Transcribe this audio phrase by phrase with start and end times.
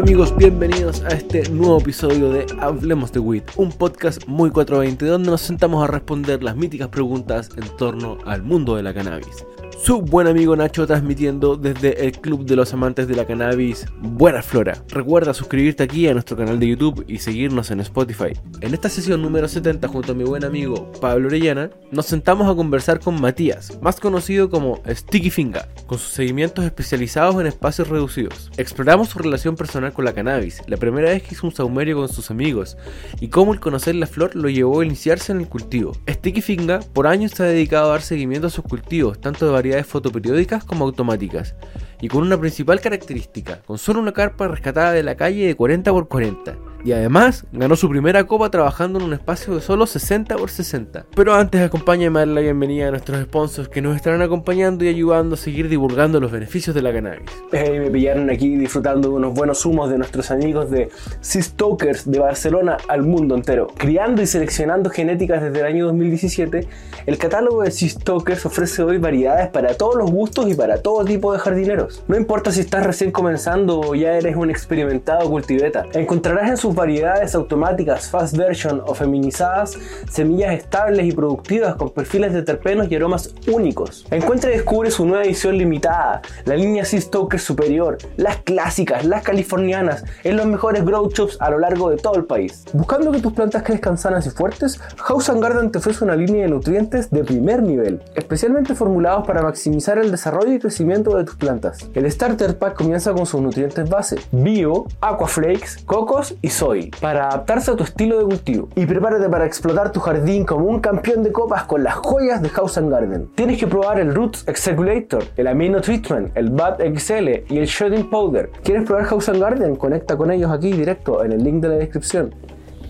[0.00, 5.30] amigos, bienvenidos a este nuevo episodio de Hablemos de Weed, un podcast muy 420 donde
[5.30, 9.44] nos sentamos a responder las míticas preguntas en torno al mundo de la cannabis
[9.82, 14.42] su buen amigo Nacho transmitiendo desde el Club de los Amantes de la Cannabis Buena
[14.42, 14.84] Flora.
[14.88, 18.38] Recuerda suscribirte aquí a nuestro canal de YouTube y seguirnos en Spotify.
[18.60, 22.54] En esta sesión número 70 junto a mi buen amigo Pablo Orellana, nos sentamos a
[22.54, 28.50] conversar con Matías, más conocido como Sticky Finga, con sus seguimientos especializados en espacios reducidos.
[28.58, 32.10] Exploramos su relación personal con la cannabis, la primera vez que hizo un saumerio con
[32.10, 32.76] sus amigos
[33.18, 35.96] y cómo el conocer la flor lo llevó a iniciarse en el cultivo.
[36.06, 39.52] Sticky Finga por años se ha dedicado a dar seguimiento a sus cultivos, tanto de
[39.70, 41.54] variedad fotoperiódicas como automáticas,
[42.00, 45.90] y con una principal característica, con solo una carpa rescatada de la calle de 40
[45.90, 50.36] x 40 y además ganó su primera copa trabajando en un espacio de solo 60
[50.36, 51.06] por 60.
[51.14, 54.88] Pero antes acompáñame a dar la bienvenida a nuestros sponsors que nos estarán acompañando y
[54.88, 57.30] ayudando a seguir divulgando los beneficios de la cannabis.
[57.52, 60.88] me pillaron aquí disfrutando de unos buenos humos de nuestros amigos de
[61.20, 63.68] Sea Stokers de Barcelona al mundo entero.
[63.76, 66.66] Criando y seleccionando genéticas desde el año 2017,
[67.06, 71.04] el catálogo de Sea Stokers ofrece hoy variedades para todos los gustos y para todo
[71.04, 72.02] tipo de jardineros.
[72.08, 76.69] No importa si estás recién comenzando o ya eres un experimentado cultiveta, encontrarás en su
[76.74, 79.78] variedades automáticas fast version o feminizadas,
[80.10, 84.06] semillas estables y productivas con perfiles de terpenos y aromas únicos.
[84.10, 89.22] Encuentra y descubre su nueva edición limitada, la línea Sea Stoker Superior, las clásicas, las
[89.22, 92.64] californianas, en los mejores grow shops a lo largo de todo el país.
[92.72, 96.48] Buscando que tus plantas crezcan sanas y fuertes, House Garden te ofrece una línea de
[96.48, 101.88] nutrientes de primer nivel, especialmente formulados para maximizar el desarrollo y crecimiento de tus plantas.
[101.94, 107.70] El Starter Pack comienza con sus nutrientes base, bio, aquaflakes, cocos y soy, para adaptarse
[107.70, 108.68] a tu estilo de cultivo.
[108.76, 112.50] Y prepárate para explotar tu jardín como un campeón de copas con las joyas de
[112.50, 113.30] House Garden.
[113.34, 118.10] Tienes que probar el Roots Execulator, el Amino Treatment, el Bud XL y el Shredding
[118.10, 118.50] Powder.
[118.62, 119.74] ¿Quieres probar House Garden?
[119.76, 122.34] Conecta con ellos aquí directo en el link de la descripción.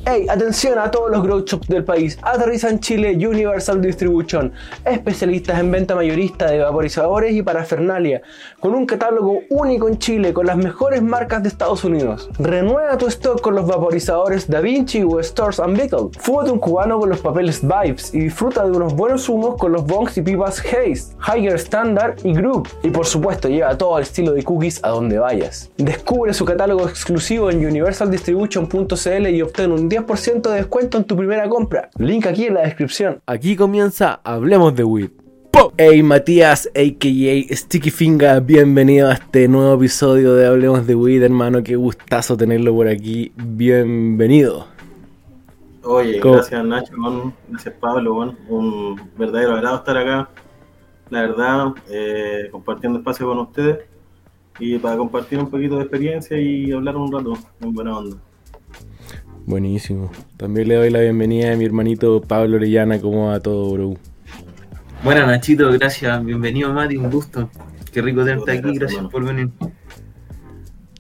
[0.07, 2.19] Hey, atención a todos los grow shops del país.
[2.23, 4.51] Aterriza en Chile Universal Distribution,
[4.87, 8.23] especialistas en venta mayorista de vaporizadores y parafernalia,
[8.61, 12.31] con un catálogo único en Chile con las mejores marcas de Estados Unidos.
[12.39, 16.09] Renueva tu stock con los vaporizadores Da Vinci o Stores and Beetle.
[16.19, 19.85] Fúmate un cubano con los papeles Vibes y disfruta de unos buenos humos con los
[19.85, 22.71] bongs y pipas Haze, Higher Standard y Group.
[22.83, 25.71] Y por supuesto, lleva todo el estilo de cookies a donde vayas.
[25.77, 31.49] Descubre su catálogo exclusivo en universaldistribution.cl y obtén un 10% de descuento en tu primera
[31.49, 31.91] compra.
[31.99, 33.21] Link aquí en la descripción.
[33.27, 35.11] Aquí comienza Hablemos de Weed.
[35.77, 37.57] Hey Matías, a.k.a.
[37.57, 41.63] Sticky Finger, bienvenido a este nuevo episodio de Hablemos de Weed, hermano.
[41.63, 43.33] Qué gustazo tenerlo por aquí.
[43.37, 44.69] Bienvenido.
[45.83, 46.93] Oye, gracias Nacho,
[47.49, 50.31] gracias Pablo, un verdadero agrado estar acá.
[51.11, 53.79] La verdad, eh, compartiendo espacio con ustedes
[54.59, 58.17] y para compartir un poquito de experiencia y hablar un rato en buena onda.
[59.51, 60.13] Buenísimo.
[60.37, 63.95] También le doy la bienvenida a mi hermanito Pablo Orellana, como a todo, bro.
[65.03, 66.25] Buenas, Nachito, gracias.
[66.25, 67.51] Bienvenido, Mati, un gusto.
[67.93, 69.49] Qué rico tenerte aquí, gracias por venir.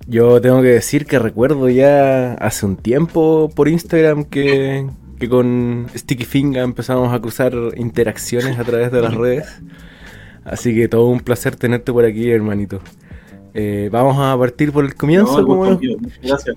[0.09, 4.85] Yo tengo que decir que recuerdo ya hace un tiempo por Instagram que,
[5.29, 9.47] con Sticky Finger empezamos a cruzar interacciones a través de las redes.
[10.43, 12.81] Así que todo un placer tenerte por aquí, hermanito.
[13.55, 15.47] Eh, vamos a partir por el comienzo.
[16.21, 16.57] Gracias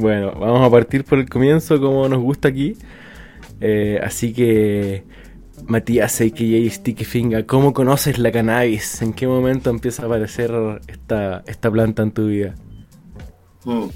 [0.00, 2.76] bueno, vamos a partir por el comienzo como nos gusta aquí.
[3.60, 5.04] Eh, así que,
[5.66, 6.70] Matías, a.k.a.
[6.70, 9.02] Sticky Finger, ¿cómo conoces la cannabis?
[9.02, 10.52] ¿En qué momento empieza a aparecer
[10.88, 12.54] esta, esta planta en tu vida?
[13.64, 13.88] Mm.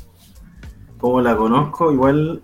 [0.99, 1.91] ¿Cómo la conozco?
[1.93, 2.43] Igual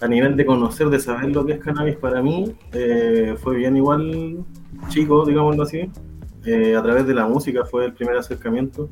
[0.00, 3.76] a nivel de conocer, de saber lo que es cannabis para mí, eh, fue bien
[3.76, 4.44] igual
[4.88, 5.90] chico, digámoslo así.
[6.44, 8.88] Eh, a través de la música fue el primer acercamiento.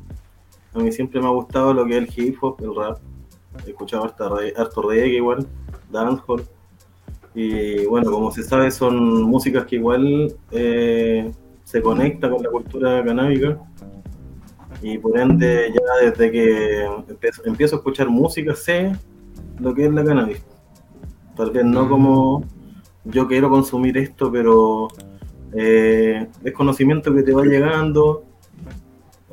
[0.73, 2.99] A mí siempre me ha gustado lo que es el hip hop, el rap
[3.65, 5.47] he escuchado harto, harto reggae igual,
[5.91, 6.43] dancehall.
[7.33, 11.31] Y bueno, como se sabe, son músicas que igual eh,
[11.63, 13.59] se conectan con la cultura canábica.
[14.81, 16.85] Y por ende, ya desde que
[17.45, 18.93] empiezo, a escuchar música, sé
[19.59, 20.43] lo que es la cannabis.
[21.35, 22.45] Tal vez no como
[23.03, 24.87] yo quiero consumir esto, pero
[25.53, 28.23] eh, es conocimiento que te va llegando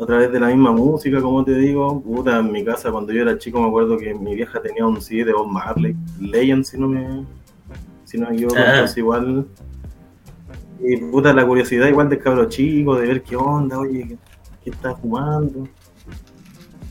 [0.02, 2.02] a través de la misma música, como te digo.
[2.02, 5.00] Puta, en mi casa cuando yo era chico me acuerdo que mi vieja tenía un
[5.00, 7.24] CD de Bob Marley, Legend si no me,
[8.04, 8.84] si no me equivoco, ah.
[8.96, 9.46] igual.
[10.80, 14.18] Y puta, la curiosidad igual del cabro chico, de ver qué onda, oye,
[14.64, 15.68] qué, está fumando.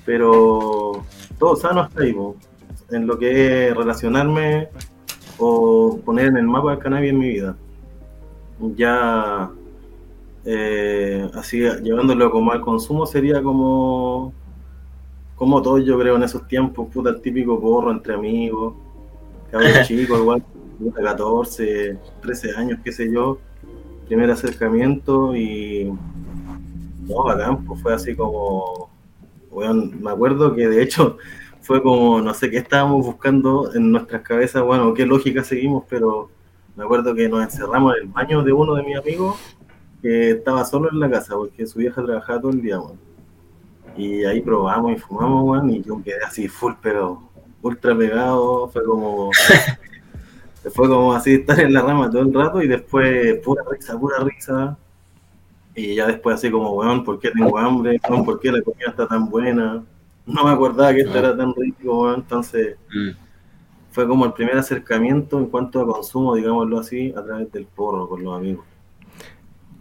[0.05, 1.03] Pero
[1.37, 2.15] todo sano hasta ahí,
[2.91, 4.69] en lo que es relacionarme
[5.37, 7.57] o poner en el mapa el cannabis en mi vida.
[8.75, 9.51] Ya
[10.45, 14.33] eh, así llevándolo como al consumo sería como
[15.41, 18.75] como todos yo creo en esos tiempos, puta, el típico porro entre amigos,
[19.49, 20.43] cabros chicos, igual,
[20.77, 23.39] puta, 14, 13 años, qué sé yo,
[24.05, 25.91] primer acercamiento y
[27.07, 28.91] no, bacán, pues fue así como,
[29.49, 31.17] weón, me acuerdo que de hecho
[31.61, 36.29] fue como, no sé qué estábamos buscando en nuestras cabezas, bueno, qué lógica seguimos, pero
[36.75, 39.37] me acuerdo que nos encerramos en el baño de uno de mis amigos
[40.01, 42.99] que estaba solo en la casa porque su vieja trabajaba todo el día, weón.
[43.97, 47.21] Y ahí probamos y fumamos, weón, y yo quedé así full, pero
[47.61, 49.31] ultra pegado, fue como...
[50.73, 54.19] fue como así estar en la rama todo el rato y después pura risa, pura
[54.19, 54.77] risa.
[55.73, 57.99] Y ya después así como, weón, ¿por qué tengo hambre?
[58.09, 59.83] Weón, ¿por qué la comida está tan buena?
[60.25, 62.15] No me acordaba que esto era tan rico, weón.
[62.21, 63.09] Entonces Mm.
[63.91, 68.07] fue como el primer acercamiento en cuanto a consumo, digámoslo así, a través del porro
[68.07, 68.65] con los amigos.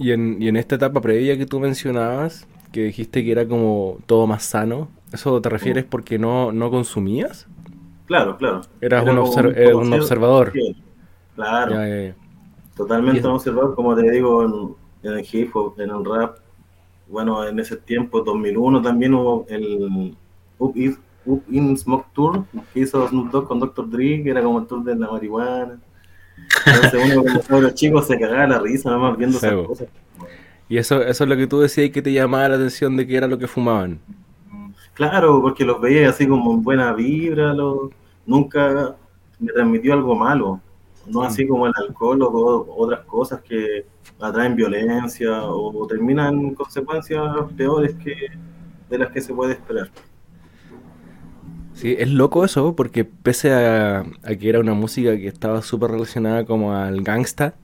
[0.00, 3.98] Y en, y en esta etapa previa que tú mencionabas, que dijiste que era como
[4.06, 7.48] todo más sano, ¿eso te refieres porque no, no consumías?
[8.06, 8.68] Claro, claro.
[8.80, 9.18] Eras Era un,
[9.56, 10.52] eh, un observador.
[11.34, 12.16] Claro, Ya, ya, ya.
[12.76, 16.38] totalmente un observador, como te digo, en, en el hip hop, en el rap.
[17.08, 20.16] Bueno, en ese tiempo, 2001, también hubo el
[20.58, 23.90] Up, In- Up In Smoke Tour que hizo Snoop Dogg con Dr.
[23.90, 25.80] Dre, que era como el tour de la marihuana.
[26.66, 29.66] Entonces uno como los chicos se cagaba la risa nomás viendo Sí, esas bo.
[29.66, 29.88] cosas.
[30.68, 33.16] Y eso, eso es lo que tú decías que te llamaba la atención de que
[33.16, 33.98] era lo que fumaban.
[34.94, 37.90] Claro, porque los veía así como en buena vibra, los-
[38.26, 38.94] nunca
[39.38, 40.60] me transmitió algo malo,
[41.06, 43.86] no así como el alcohol o otras cosas que
[44.20, 47.22] atraen violencia o terminan en consecuencias
[47.56, 48.14] peores que
[48.90, 49.88] de las que se puede esperar.
[51.80, 55.92] Sí, es loco eso, porque pese a, a que era una música que estaba súper
[55.92, 57.54] relacionada como al gangsta,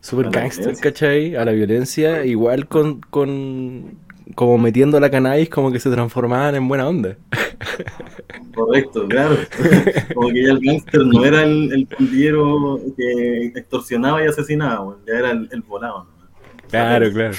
[0.00, 0.82] súper gangster, violencia.
[0.90, 1.36] ¿cachai?
[1.36, 3.98] A la violencia, igual con, con
[4.34, 7.18] como metiendo la cannabis como que se transformaban en buena onda.
[8.54, 9.36] Correcto, claro.
[10.14, 15.14] Como que ya el gángster no era el, el pandillero que extorsionaba y asesinaba, ya
[15.14, 16.04] era el, el volado.
[16.04, 16.68] ¿no?
[16.68, 17.34] Claro, claro.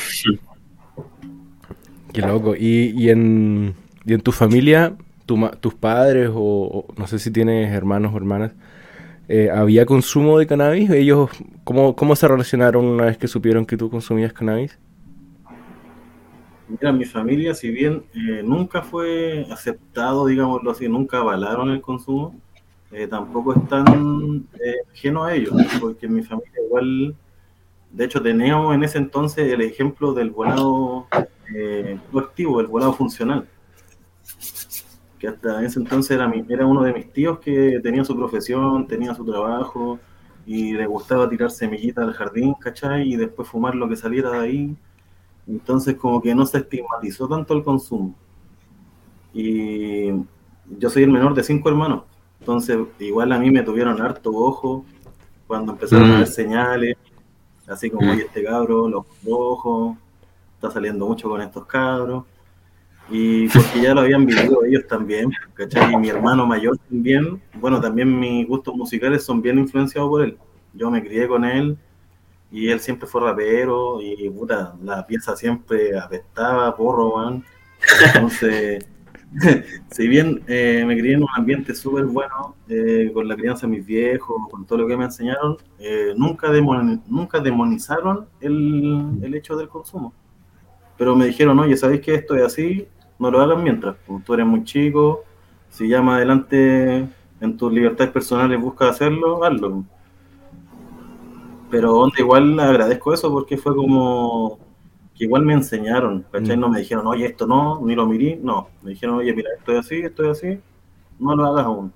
[2.14, 2.56] Qué loco.
[2.56, 3.76] Y, y en,
[4.06, 4.96] y en tu familia,
[5.26, 8.54] tu tus padres o, no sé si tienes hermanos o hermanas,
[9.28, 10.90] eh, ¿había consumo de cannabis?
[10.90, 11.30] ¿Ellos
[11.64, 14.78] cómo, cómo se relacionaron una vez que supieron que tú consumías cannabis?
[16.68, 22.36] Mira, mi familia, si bien eh, nunca fue aceptado, digámoslo así, nunca avalaron el consumo,
[22.94, 27.16] eh, tampoco están eh, ajenos a ello, porque mi familia igual,
[27.92, 31.08] de hecho teníamos en ese entonces el ejemplo del volado
[31.56, 33.48] eh, activo, el volado funcional,
[35.24, 38.86] que hasta ese entonces era, mi- era uno de mis tíos que tenía su profesión,
[38.88, 39.98] tenía su trabajo
[40.46, 43.14] y le gustaba tirar semillitas al jardín, ¿cachai?
[43.14, 44.76] Y después fumar lo que saliera de ahí.
[45.48, 48.14] Entonces como que no se estigmatizó tanto el consumo.
[49.34, 50.10] Y
[50.78, 52.04] yo soy el menor de cinco hermanos.
[52.42, 54.84] Entonces igual a mí me tuvieron harto ojo
[55.48, 56.18] cuando empezaron a Mm.
[56.18, 56.98] ver señales,
[57.66, 58.12] así como, Mm.
[58.12, 59.96] oye, este cabro, los ojos,
[60.56, 62.26] está saliendo mucho con estos cabros.
[63.06, 65.94] Y porque ya lo habían vivido ellos también, ¿cachai?
[65.94, 70.38] Y mi hermano mayor también, bueno, también mis gustos musicales son bien influenciados por él.
[70.74, 71.78] Yo me crié con él
[72.52, 77.44] y él siempre fue rapero y puta, la pieza siempre apestaba, porro, man.
[78.06, 78.86] Entonces,
[79.92, 83.74] si bien eh, me crié en un ambiente súper bueno, eh, con la crianza de
[83.78, 89.36] mis viejos, con todo lo que me enseñaron, eh, nunca, demoni- nunca demonizaron el, el
[89.36, 90.14] hecho del consumo.
[90.98, 92.88] Pero me dijeron, oye, ¿sabéis que esto es así?
[93.24, 95.24] No lo hagas mientras, pues, tú eres muy chico,
[95.70, 97.08] si ya más adelante
[97.42, 99.86] en tus libertades personales buscas hacerlo, hazlo.
[101.70, 104.60] Pero onda, igual agradezco eso porque fue como
[105.16, 106.58] que igual me enseñaron, ¿cachai?
[106.58, 106.60] Mm.
[106.60, 108.70] No me dijeron, oye, esto no, ni lo mirí, no.
[108.82, 110.60] Me dijeron, oye, mira, esto es así, esto es así,
[111.20, 111.94] no lo hagas aún.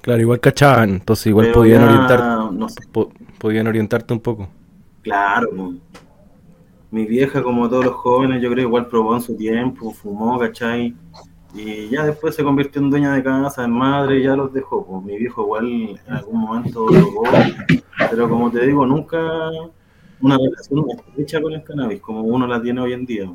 [0.00, 4.20] Claro, igual cachaban, entonces igual Pero podían ya, orientar, no sé, po- podían orientarte un
[4.20, 4.48] poco.
[5.02, 5.74] claro.
[6.90, 10.94] Mi vieja, como todos los jóvenes, yo creo, igual probó en su tiempo, fumó, ¿cachai?
[11.54, 14.86] Y ya después se convirtió en dueña de casa, en madre, y ya los dejó.
[14.86, 17.24] Pues mi viejo igual en algún momento drogó,
[18.10, 19.18] pero como te digo, nunca
[20.20, 23.32] una relación estrecha con el cannabis, como uno la tiene hoy en día.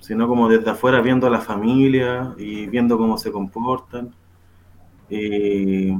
[0.00, 4.14] Sino como desde afuera viendo a la familia y viendo cómo se comportan.
[5.08, 5.92] Y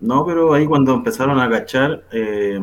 [0.00, 2.60] no, pero ahí cuando empezaron a cachar, eh,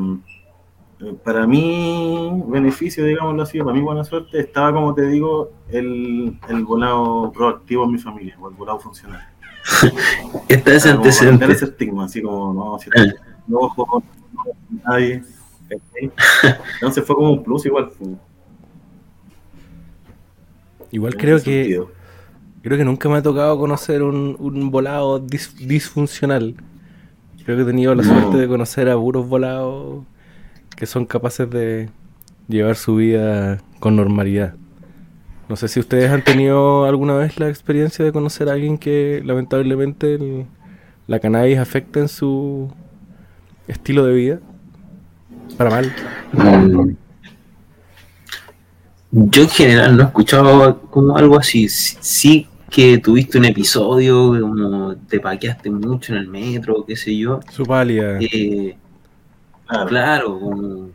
[1.24, 6.66] para mi beneficio, digámoslo así, para mi buena suerte, estaba, como te digo, el, el
[6.66, 9.22] volado proactivo en mi familia, o el volado funcional.
[10.48, 11.52] Está ese Para como cambiar antecedente.
[11.52, 13.14] ese estigma, así como, no, si Eh.
[13.48, 14.44] no, ojo, no,
[14.90, 15.22] nadie.
[16.76, 17.92] Entonces fue como un plus igual.
[20.92, 21.92] Igual en creo que sentido.
[22.64, 26.56] Creo que nunca me ha tocado conocer un, un volado dis- disfuncional.
[27.46, 28.10] Creo que he tenido la No.
[28.10, 30.04] suerte de conocer a puros volados
[30.78, 31.90] que son capaces de
[32.48, 34.54] llevar su vida con normalidad.
[35.50, 39.22] No sé si ustedes han tenido alguna vez la experiencia de conocer a alguien que
[39.26, 40.46] lamentablemente el-
[41.08, 42.72] la cannabis afecta en su
[43.68, 44.40] estilo de vida.
[45.58, 45.92] Para mal.
[46.34, 46.92] Mm.
[49.12, 51.70] Yo en general no he escuchado como algo así.
[51.70, 57.40] Sí, que tuviste un episodio como te paqueaste mucho en el metro, qué sé yo.
[57.52, 58.20] Su pálida.
[58.20, 58.76] Eh,
[59.68, 59.88] Claro.
[59.90, 60.90] claro, como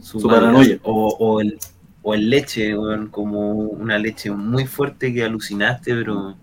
[0.00, 0.78] su, Su paranoia.
[0.82, 1.58] O, o el,
[2.02, 6.36] o el leche, weón, como una leche muy fuerte que alucinaste, pero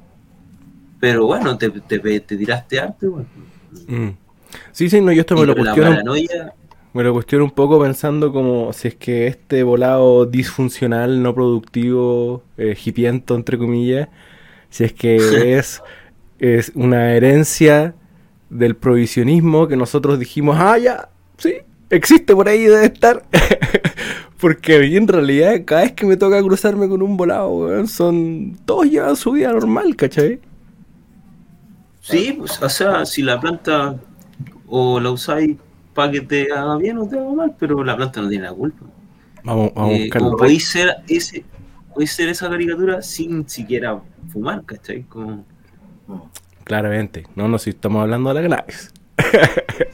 [0.99, 3.27] pero bueno, te, te, te tiraste arte, weón.
[3.87, 4.09] Mm.
[4.71, 5.89] Sí, sí, no, yo esto me Y lo cuestiono.
[5.91, 6.53] paranoia,
[6.93, 12.43] Me lo cuestiono un poco pensando como si es que este volado disfuncional, no productivo,
[12.57, 14.09] eh, hipiento, entre comillas,
[14.69, 15.17] si es que
[15.57, 15.81] es,
[16.39, 17.95] es una herencia
[18.49, 21.55] del provisionismo que nosotros dijimos, ah, ya, sí,
[21.95, 23.23] existe por ahí, debe estar.
[24.39, 27.87] Porque a mí en realidad cada vez que me toca cruzarme con un volado, weón,
[27.87, 28.57] son...
[28.65, 30.39] Todos llevan su vida normal, ¿cachai?
[32.01, 33.95] Sí, pues, o sea, si la planta
[34.67, 35.55] o la usáis
[35.93, 38.53] para que te haga bien o te haga mal, pero la planta no tiene la
[38.53, 38.85] culpa.
[39.43, 41.45] Vamos, vamos a Eh, podéis ser ese,
[41.93, 45.03] podéis ser esa caricatura sin siquiera fumar, ¿cachai?
[45.03, 45.45] Como,
[46.63, 48.91] Claramente, no, no, si estamos hablando de la cannabis.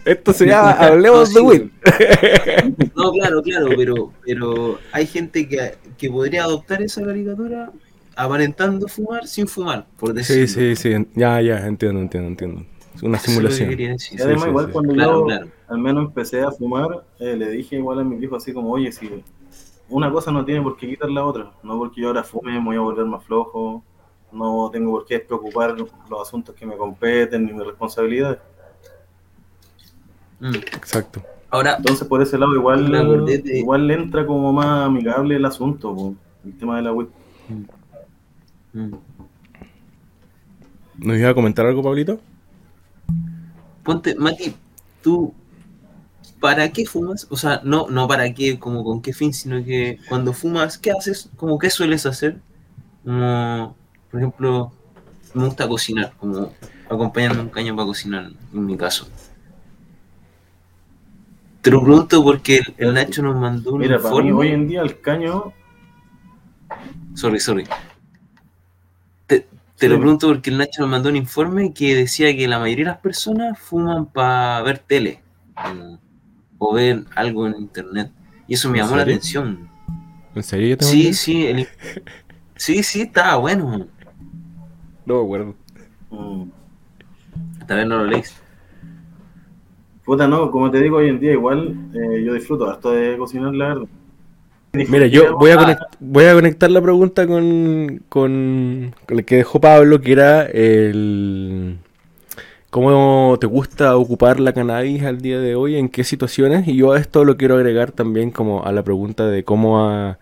[0.06, 1.72] Esto se llama Hablemos de sí.
[2.96, 7.72] no, claro, claro, pero, pero hay gente que, que podría adoptar esa caricatura
[8.16, 10.48] aparentando fumar sin fumar, por Sí, decirlo.
[10.48, 12.66] sí, sí, en- ya, ya, entiendo, entiendo, entiendo.
[12.96, 13.70] Es una Eso simulación.
[13.72, 14.72] además, sí, igual sí.
[14.74, 15.48] cuando Claro, yo claro.
[15.68, 18.92] al menos empecé a fumar, eh, le dije igual a mi hijo así como, oye,
[18.92, 19.24] si
[19.90, 22.64] una cosa no tiene por qué quitar la otra, no porque yo ahora fume me
[22.66, 23.84] voy a volver más flojo,
[24.32, 28.40] no tengo por qué preocupar los asuntos que me competen ni mis responsabilidades.
[30.40, 30.56] Mm.
[30.76, 31.24] Exacto.
[31.52, 32.92] Ahora, Entonces por ese lado igual,
[33.26, 36.16] de- igual le entra como más amigable el asunto, po,
[36.46, 37.08] el tema de la weed.
[38.74, 38.94] mm,
[41.00, 42.20] ¿Nos iba a comentar algo, Pablito?
[43.84, 44.54] ponte, Mati,
[45.02, 45.34] tú,
[46.40, 47.26] ¿para qué fumas?
[47.32, 50.92] O sea, no, no para qué, como con qué fin, sino que cuando fumas, ¿qué
[50.92, 51.30] haces?
[51.38, 52.38] Como, ¿qué sueles hacer?
[53.04, 53.76] Como,
[54.12, 54.72] por ejemplo,
[55.34, 56.52] me gusta cocinar, como
[56.88, 59.08] acompañarme un caño para cocinar, en mi caso.
[61.62, 64.40] Te lo pregunto porque el, el Nacho nos mandó un Mira, para mí informe.
[64.48, 65.54] hoy en día el caño,
[67.16, 67.66] Sorry, sorry.
[69.28, 69.88] Te, te Sí.
[69.88, 72.92] lo pregunto porque el Nacho nos mandó un informe que decía que la mayoría de
[72.92, 75.22] las personas fuman para ver tele
[76.58, 78.12] o ver algo en internet.
[78.48, 79.70] Y eso me ¿En llamó la atención.
[80.34, 81.68] ¿En serio ya te Sí, sí, el-
[82.56, 83.88] sí, sí, estaba bueno.
[85.06, 85.56] No me acuerdo.
[86.12, 86.44] mm,
[87.68, 88.34] Tal vez no lo leís.
[90.10, 93.54] Puta no, como te digo hoy en día igual eh, yo disfruto harto de cocinar,
[93.54, 93.88] la verdad.
[94.74, 99.38] Mira, yo voy a, conect- voy a conectar la pregunta con, con, con el que
[99.38, 101.78] dejó Pablo, que era el...
[102.70, 105.76] ¿Cómo te gusta ocupar la cannabis al día de hoy?
[105.78, 106.68] ¿En qué situaciones?
[106.68, 110.20] Y yo a esto lo quiero agregar también como a la pregunta de cómo ha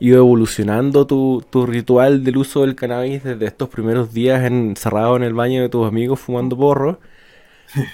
[0.00, 5.24] ido evolucionando tu, tu ritual del uso del cannabis desde estos primeros días encerrado en
[5.24, 7.00] el baño de tus amigos fumando porro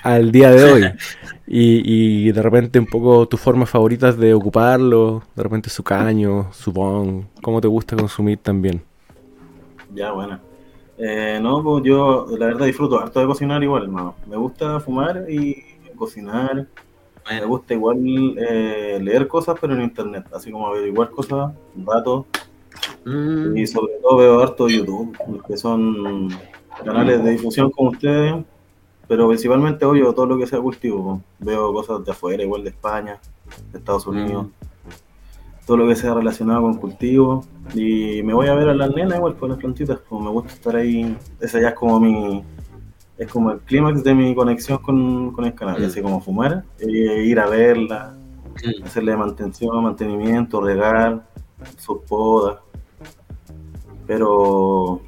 [0.03, 0.95] al día de hoy.
[1.47, 6.51] Y, y de repente un poco tus formas favoritas de ocuparlo, de repente su caño,
[6.55, 8.83] su bong, cómo te gusta consumir también.
[9.89, 10.41] Ya, bueno.
[10.97, 14.17] Eh, no, pues yo la verdad disfruto harto de cocinar igual, hermano.
[14.27, 15.63] Me gusta fumar y
[15.97, 16.69] cocinar.
[17.31, 17.99] Me gusta igual
[18.39, 20.27] eh, leer cosas, pero en internet.
[20.33, 22.27] Así como averiguar cosas, datos.
[23.05, 25.17] mm, Y sobre todo veo harto YouTube,
[25.47, 26.29] que son
[26.85, 28.45] canales de difusión como ustedes.
[29.07, 31.21] Pero principalmente, obvio, todo lo que sea cultivo.
[31.39, 33.19] Veo cosas de afuera, igual de España,
[33.73, 34.47] de Estados Unidos.
[35.67, 37.45] Todo lo que sea relacionado con cultivo.
[37.75, 39.99] Y me voy a ver a las nenas igual con las plantitas.
[40.09, 41.17] Pues me gusta estar ahí.
[41.41, 42.43] Ese ya es como mi.
[43.17, 45.81] Es como el clímax de mi conexión con, con el canal.
[45.81, 45.85] Mm.
[45.85, 48.17] Así como fumar, e ir a verla,
[48.55, 48.85] mm.
[48.85, 51.25] hacerle mantención, mantenimiento, regar,
[51.79, 52.59] sus podas.
[54.07, 55.01] Pero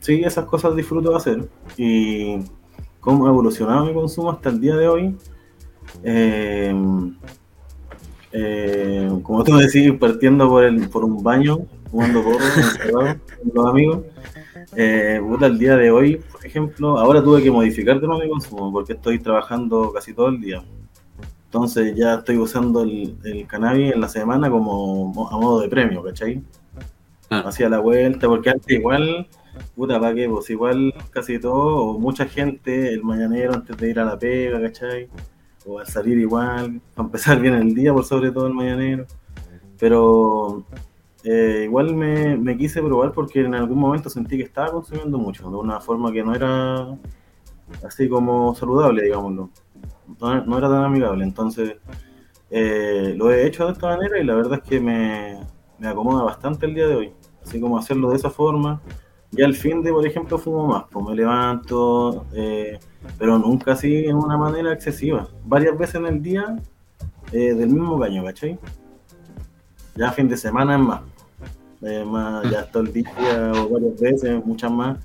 [0.00, 1.48] sí, esas cosas disfruto de hacer.
[1.76, 2.38] Y
[3.00, 5.16] cómo ha evolucionado mi consumo hasta el día de hoy.
[6.04, 6.74] Eh,
[8.32, 12.38] eh, como tú decís, partiendo por, el, por un baño, jugando porro,
[12.92, 13.20] con
[13.54, 13.98] los amigos.
[14.76, 18.28] Eh, puta, el día de hoy, por ejemplo, ahora tuve que modificar de nuevo mi
[18.30, 20.62] consumo porque estoy trabajando casi todo el día.
[21.46, 25.68] Entonces ya estoy usando el, el cannabis en la semana como mo- a modo de
[25.68, 26.40] premio, ¿cachai?
[27.28, 27.48] Claro.
[27.48, 29.26] Hacía la vuelta, porque antes igual
[29.74, 30.28] puta, ¿para qué?
[30.28, 34.60] Pues igual casi todo, o mucha gente, el mañanero antes de ir a la pega,
[34.60, 35.08] ¿cachai?
[35.66, 39.06] O al salir igual, para empezar bien el día, por sobre todo el mañanero.
[39.78, 40.64] Pero
[41.24, 45.50] eh, igual me, me quise probar porque en algún momento sentí que estaba consumiendo mucho,
[45.50, 46.98] de una forma que no era
[47.86, 49.50] así como saludable, digámoslo.
[50.20, 51.76] No, era tan amigable, entonces
[52.50, 55.38] eh, lo he hecho de esta manera y la verdad es que me,
[55.78, 57.12] me acomoda bastante el día de hoy.
[57.42, 58.80] Así como hacerlo de esa forma.
[59.32, 62.78] Ya al fin de, por ejemplo, fumo más, pues me levanto, eh,
[63.18, 65.28] pero nunca así en una manera excesiva.
[65.44, 66.56] Varias veces en el día
[67.32, 68.58] eh, del mismo caño, ¿cachai?
[69.94, 71.00] Ya fin de semana es más.
[71.82, 73.06] Eh, más ya todo el día
[73.54, 74.98] o varias veces, muchas más.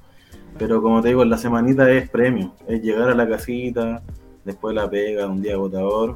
[0.57, 2.53] Pero como te digo, la semanita es premio.
[2.67, 4.01] Es llegar a la casita,
[4.43, 6.15] después la pega, un día agotador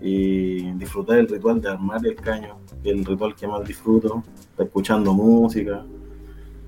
[0.00, 4.22] y disfrutar el ritual de armar el caño, que es el ritual que más disfruto,
[4.58, 5.84] escuchando música,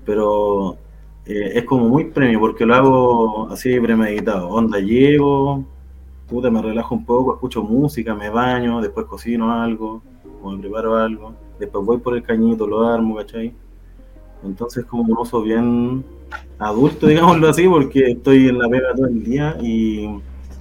[0.07, 0.77] pero
[1.25, 5.65] eh, es como muy premio porque lo hago así premeditado, onda llego,
[6.29, 10.01] puta me relajo un poco, escucho música, me baño, después cocino algo,
[10.41, 13.53] o me preparo algo, después voy por el cañito, lo armo, ¿cachai?
[14.45, 16.05] Entonces como un uso bien
[16.57, 20.07] adulto, digámoslo así, porque estoy en la pega todo el día y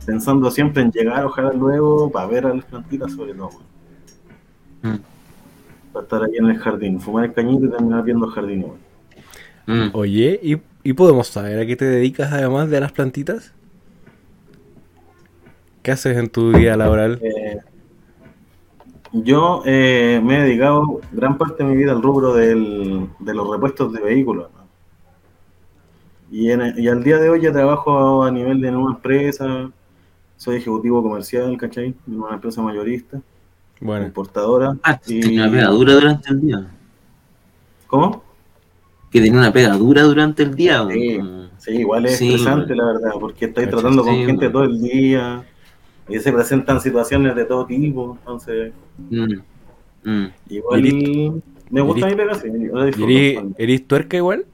[0.05, 3.51] pensando siempre en llegar, ojalá luego, para ver a las plantitas sobre todo.
[4.83, 4.97] Mm.
[5.93, 8.67] Para estar ahí en el jardín, fumar el cañito y terminar viendo el jardín.
[9.67, 9.89] Mm.
[9.95, 10.57] Oye, ¿y,
[10.89, 13.53] y podemos saber a qué te dedicas además de a las plantitas?
[15.83, 17.21] ¿Qué haces en tu día laboral?
[17.23, 17.59] Eh,
[19.13, 23.49] yo eh, me he dedicado gran parte de mi vida al rubro del- de los
[23.51, 24.49] repuestos de vehículos.
[24.55, 24.67] ¿no?
[26.31, 29.71] Y, en- y al día de hoy ya trabajo a nivel de una empresa,
[30.37, 31.95] soy ejecutivo comercial, ¿cachai?
[32.07, 33.21] En una empresa mayorista,
[33.81, 34.77] Bueno, importadora.
[34.83, 36.67] Ah, y- tenía una dura durante el día.
[37.87, 38.25] ¿Cómo?
[39.17, 40.87] Que tenía una pega dura durante el día.
[41.59, 41.73] Sí.
[41.73, 44.53] igual es Sí, estresante, la verdad, porque estáis tratando con sí, gente bueno.
[44.53, 45.43] todo el día
[46.07, 49.41] y se presentan situaciones de todo tipo, entonces Mm.
[50.05, 50.27] Mm.
[50.51, 51.33] igual ¿Y
[51.71, 53.55] me gusta mi pega, sí, yo la ¿y disfruto.
[53.59, 54.45] eres, tuerca igual?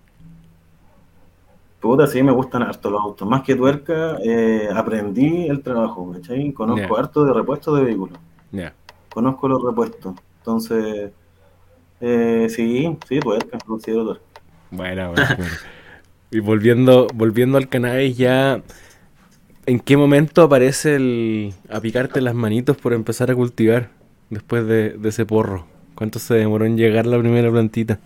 [1.80, 3.28] Puta, sí, me gustan harto los autos.
[3.28, 6.52] Más que tuerca, eh, aprendí el trabajo, ¿cachai?
[6.52, 8.16] Conozco harto de repuestos de vehículos.
[9.12, 10.14] Conozco los repuestos.
[10.38, 11.10] Entonces,
[12.00, 14.22] eh, sí, sí, tuerca, considero tuerca.
[14.72, 15.58] Bueno, bueno, bueno.
[16.30, 18.62] Y volviendo, volviendo al cannabis ya,
[19.66, 23.90] ¿en qué momento aparece el a picarte las manitos por empezar a cultivar
[24.30, 25.66] después de, de ese porro?
[25.94, 28.00] ¿Cuánto se demoró en llegar la primera plantita?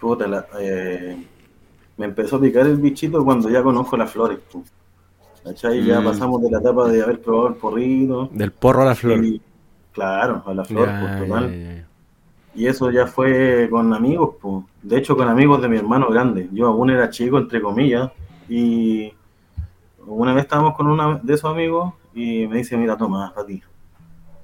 [0.00, 1.16] Puta, la- eh,
[1.98, 4.40] me empezó a picar el bichito cuando ya conozco las flores.
[5.44, 5.84] ¿Cachai?
[5.84, 6.04] Ya Mm.
[6.04, 8.28] pasamos de la etapa de haber probado el porrito.
[8.32, 9.24] Del porro a la flor.
[9.24, 9.42] y-
[9.92, 11.50] claro, a la flor, Ya, pues, ya, total.
[11.50, 11.87] ya, ya.
[12.58, 14.64] Y eso ya fue con amigos, pues.
[14.82, 16.48] De hecho, con amigos de mi hermano grande.
[16.50, 18.10] Yo aún era chico, entre comillas.
[18.48, 19.12] Y
[20.04, 23.62] una vez estábamos con uno de esos amigos y me dice, mira, toma, para ti.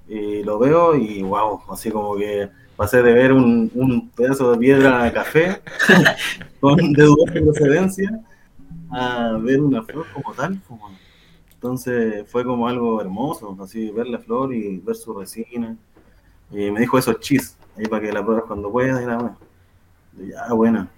[0.06, 5.02] Y lo veo y wow, así como que pasé de ver un, pedazo de piedra
[5.02, 5.60] de café
[6.60, 7.08] con de
[7.42, 8.20] procedencia
[8.92, 10.60] a ver una flor como tal.
[10.68, 10.96] bueno.
[11.52, 15.76] Entonces fue como algo hermoso, así ver la flor y ver su resina.
[16.52, 19.36] Y me dijo eso es chis, ahí para que la pruebas cuando puedas y la
[20.18, 20.88] Ya, buena.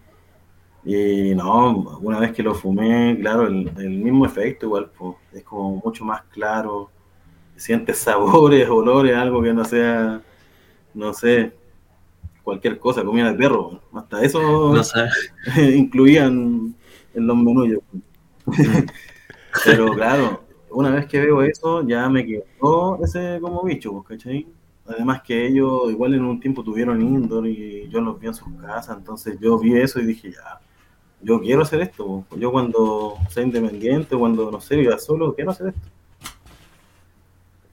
[0.85, 5.43] Y no, una vez que lo fumé, claro, el, el mismo efecto igual, pues, es
[5.43, 6.91] como mucho más claro,
[7.57, 10.23] sientes sabores, olores, algo que no sea,
[10.95, 11.53] no sé,
[12.43, 15.09] cualquier cosa, comida de perro, hasta eso No sé.
[15.77, 16.75] incluían
[17.15, 17.69] en los menús.
[17.69, 17.79] yo.
[19.65, 24.47] Pero claro, una vez que veo eso, ya me quedó ese como bicho, ¿cachai?
[24.89, 28.49] Además que ellos igual en un tiempo tuvieron indoor y yo los vi en sus
[28.61, 30.61] casas, entonces yo vi eso y dije, ya,
[31.21, 32.25] yo quiero hacer esto.
[32.37, 35.89] Yo cuando sea independiente, cuando, no sé, viva solo, quiero hacer esto.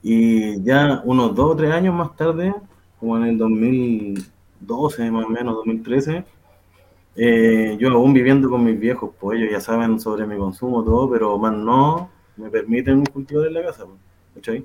[0.02, 2.52] Y ya unos dos o tres años más tarde,
[2.98, 6.24] como en el 2012 más o menos, 2013,
[7.16, 11.08] eh, yo aún viviendo con mis viejos, pues ellos ya saben sobre mi consumo, todo,
[11.10, 14.64] pero más no me permiten cultivar en la casa, pues.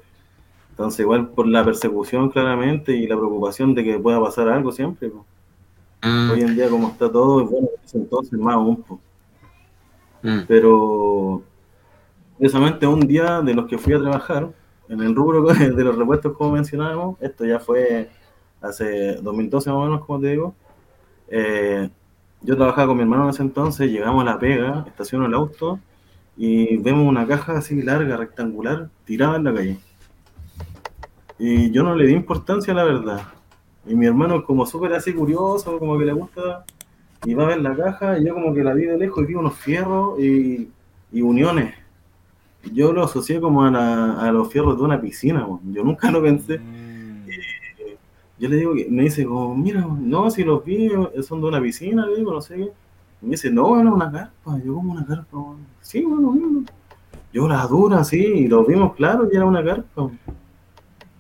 [0.80, 5.10] Entonces, igual por la persecución claramente y la preocupación de que pueda pasar algo siempre,
[5.10, 5.26] pues.
[6.02, 6.32] Mm.
[6.32, 9.02] hoy en día como está todo, y bueno, en ese entonces más aún, pues.
[10.24, 10.46] Mm.
[10.48, 11.44] Pero,
[12.38, 14.54] precisamente un día de los que fui a trabajar,
[14.88, 18.10] en el rubro de los repuestos como mencionábamos, esto ya fue
[18.62, 20.56] hace 2012 más o menos, como te digo,
[21.28, 21.90] eh,
[22.42, 25.78] yo trabajaba con mi hermano en ese entonces, llegamos a la pega, estaciono el auto
[26.38, 29.89] y vemos una caja así larga, rectangular, tirada en la calle.
[31.40, 33.22] Y yo no le di importancia, la verdad.
[33.88, 36.66] Y mi hermano, como súper así curioso, como que le gusta
[37.26, 39.28] y va a ver la caja y yo como que la vi de lejos y
[39.28, 40.70] vi unos fierros y,
[41.12, 41.74] y uniones.
[42.74, 46.22] Yo lo asocié como a, la- a los fierros de una piscina, yo nunca lo
[46.22, 46.60] pensé.
[48.38, 51.48] Yo le digo que, me dice como, mira, no, si los vi eh, son de
[51.48, 52.72] una piscina, le digo, no sé qué.
[53.22, 55.38] Y me dice, no, era una carpa, yo como una carpa,
[55.82, 56.64] sí, bueno.
[57.34, 60.10] Yo la dura, sí, y lo vimos claro que era una carpa.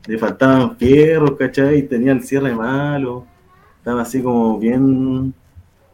[0.07, 1.83] Le faltaban fierros, ¿cachai?
[1.83, 3.25] Tenía el cierre malo,
[3.77, 5.33] estaba así como bien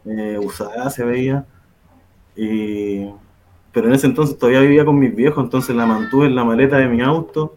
[0.04, 1.44] eh, usada, se veía.
[2.36, 3.06] Y...
[3.72, 6.78] Pero en ese entonces todavía vivía con mis viejos, entonces la mantuve en la maleta
[6.78, 7.56] de mi auto.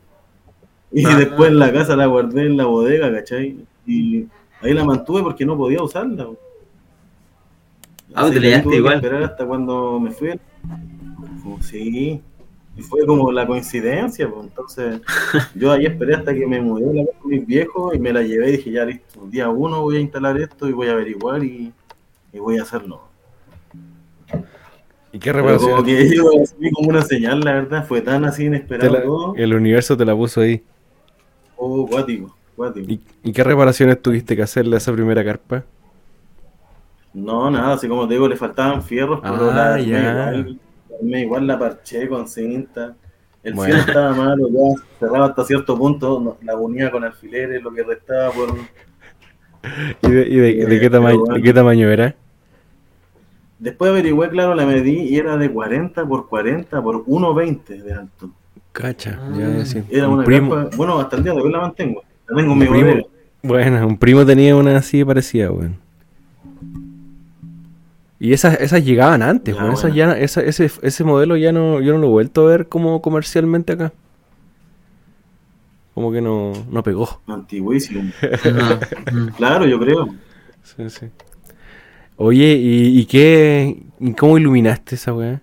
[0.91, 1.15] Y Ah.
[1.15, 3.65] después en la casa la guardé en la bodega, ¿cachai?
[3.85, 4.25] Y
[4.61, 6.27] ahí la mantuve porque no podía usarla.
[8.13, 8.95] Ah, te le igual.
[8.95, 10.31] esperar hasta cuando me fui.
[11.43, 12.21] Como, Sí.
[12.79, 15.01] Y fue como la coincidencia, pues entonces
[15.53, 18.49] yo ahí esperé hasta que me mudé la con mis viejos y me la llevé
[18.49, 21.73] y dije, ya listo, día uno voy a instalar esto y voy a averiguar y,
[22.33, 23.01] y voy a hacerlo.
[25.11, 25.83] ¿Y qué Pero como reparación?
[25.83, 26.23] que yo
[26.73, 29.35] como una señal, la verdad, fue tan así inesperado la- todo.
[29.35, 30.63] el universo te la puso ahí.
[31.57, 32.89] Oh, cuático, cuático.
[32.89, 35.63] ¿Y, y qué reparaciones tuviste que hacerle a esa primera carpa?
[37.13, 40.05] No, nada, así como te digo, le faltaban fierros, pero Ah, la armé ya.
[40.05, 40.59] igual,
[40.99, 42.95] armé igual la parché con cinta.
[43.43, 43.73] El Bueno.
[43.75, 47.83] fierro estaba malo, ya cerraba hasta cierto punto, no- la unía con alfileres, lo que
[47.83, 48.49] restaba por...
[50.03, 51.35] ¿Y de, y de- de Eh, qué, tamaño, bueno.
[51.35, 52.15] de qué tamaño era?
[53.59, 58.29] Después averigüé, claro, la medí y era de 40 por 40 por 1,20 de alto.
[58.71, 59.33] Cacha, Ah.
[59.37, 59.83] ya, sí.
[59.89, 62.03] Era Un una primo, bueno, hasta el día de hoy la mantengo.
[62.27, 63.07] La tengo en mi primo.
[63.41, 65.77] bueno, un primo tenía una así parecida, weón.
[68.19, 69.55] Y esas, esas llegaban antes.
[69.73, 72.67] Esas ya, esa- ese, ese modelo ya no, yo no lo he vuelto a ver
[72.67, 73.93] como comercialmente acá.
[75.93, 77.21] Como que no, no pegó.
[77.27, 78.11] Antiguísimo.
[79.37, 80.07] Claro, yo creo.
[80.63, 81.07] Sí, sí.
[82.17, 83.83] Oye, ¿y, y qué?
[83.99, 85.41] ¿Y cómo iluminaste esa weá?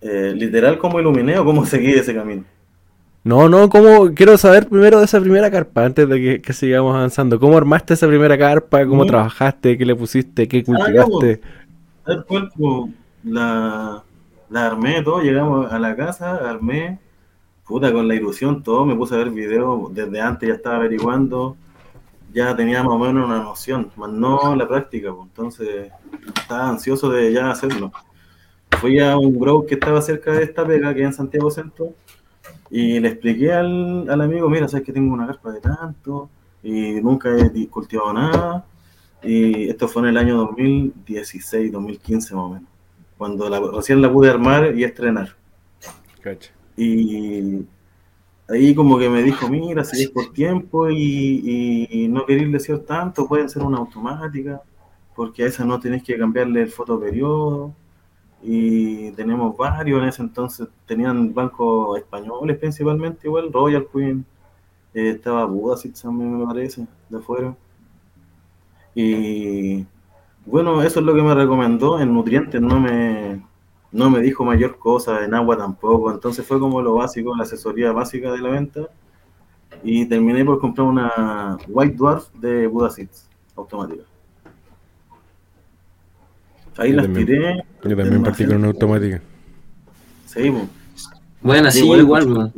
[0.00, 2.44] Eh, literal, ¿cómo iluminé o cómo seguí ese camino?
[3.26, 4.14] No, no, ¿cómo?
[4.14, 7.40] Quiero saber primero de esa primera carpa, antes de que, que sigamos avanzando.
[7.40, 8.86] ¿Cómo armaste esa primera carpa?
[8.86, 9.06] ¿Cómo Mm.
[9.08, 9.76] trabajaste?
[9.76, 10.46] ¿Qué le pusiste?
[10.46, 11.40] ¿Qué Ah, cultivaste?
[12.04, 12.92] Tal cual, como
[13.24, 14.04] la,
[14.48, 17.00] la armé todo, llegamos a la casa, armé,
[17.66, 21.56] puta, con la ilusión todo, me puse a ver videos, desde antes ya estaba averiguando,
[22.32, 25.90] ya tenía más o menos una noción, más no la práctica, pues, entonces
[26.36, 27.90] estaba ansioso de ya hacerlo.
[28.80, 31.88] Fui a un grow que estaba cerca de esta pega, que es en Santiago Centro,
[32.70, 36.28] y le expliqué al, al amigo, mira, sabes que tengo una carpa de tanto,
[36.62, 38.64] y nunca he cultivado nada,
[39.22, 42.68] y esto fue en el año 2016, 2015 más o menos,
[43.16, 45.34] cuando la- recién la pude armar y estrenar.
[46.20, 46.52] Cacha.
[46.76, 47.64] Y
[48.48, 52.52] ahí como que me dijo, mira, si es por tiempo y, y- y no queréis
[52.52, 54.60] decir tanto, pueden ser una automática,
[55.14, 57.72] porque a esa no tenés que cambiarle el fotoperiodo.
[58.42, 64.24] Y tenemos varios en ese entonces, tenían bancos españoles principalmente, igual, Royal Queen,
[64.94, 67.56] eh, estaba Budapest también me parece, de afuera.
[68.94, 69.86] Y
[70.46, 72.00] bueno, eso es lo que me recomendó.
[72.00, 73.44] En nutrientes no me,
[73.92, 76.10] no me dijo mayor cosa, en agua tampoco.
[76.10, 78.88] Entonces fue como lo básico, la asesoría básica de la venta.
[79.82, 84.04] Y terminé por comprar una White Dwarf de Buda Seeds automática.
[86.78, 87.26] Ahí Yo las también.
[87.26, 87.64] tiré.
[87.84, 89.20] Yo también partí con una automática.
[90.26, 90.64] Sí, pues.
[91.40, 92.52] Bueno, así Igual weón.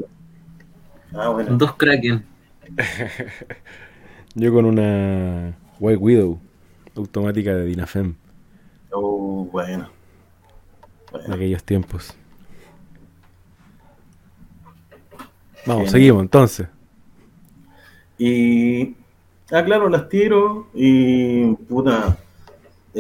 [1.14, 1.56] Ah, bueno.
[1.56, 2.24] Dos Kraken.
[4.34, 6.38] Yo con una White Widow,
[6.96, 8.14] automática de Dinafem,
[8.90, 9.84] Oh, bueno.
[9.84, 11.34] en Bueno.
[11.34, 12.14] aquellos tiempos.
[15.66, 16.66] Vamos, seguimos entonces.
[18.18, 18.94] Y,
[19.52, 22.16] ah, claro, las tiro y, puta,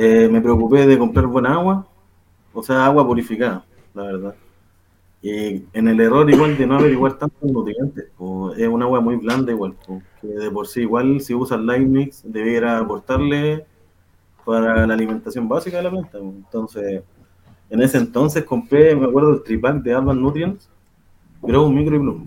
[0.00, 1.84] eh, me preocupé de comprar buena agua,
[2.52, 4.34] o sea, agua purificada, la verdad.
[5.20, 9.16] Y en el error igual de no averiguar tantos nutrientes, po, es un agua muy
[9.16, 13.66] blanda igual, po, que de por sí igual si usas Light Mix debiera aportarle
[14.44, 16.16] para la alimentación básica de la planta.
[16.20, 16.32] po.
[16.36, 17.02] Entonces,
[17.68, 20.70] en ese entonces compré, me acuerdo, el tripack de Alban Nutrients,
[21.42, 22.26] Grow, Micro y Bloom.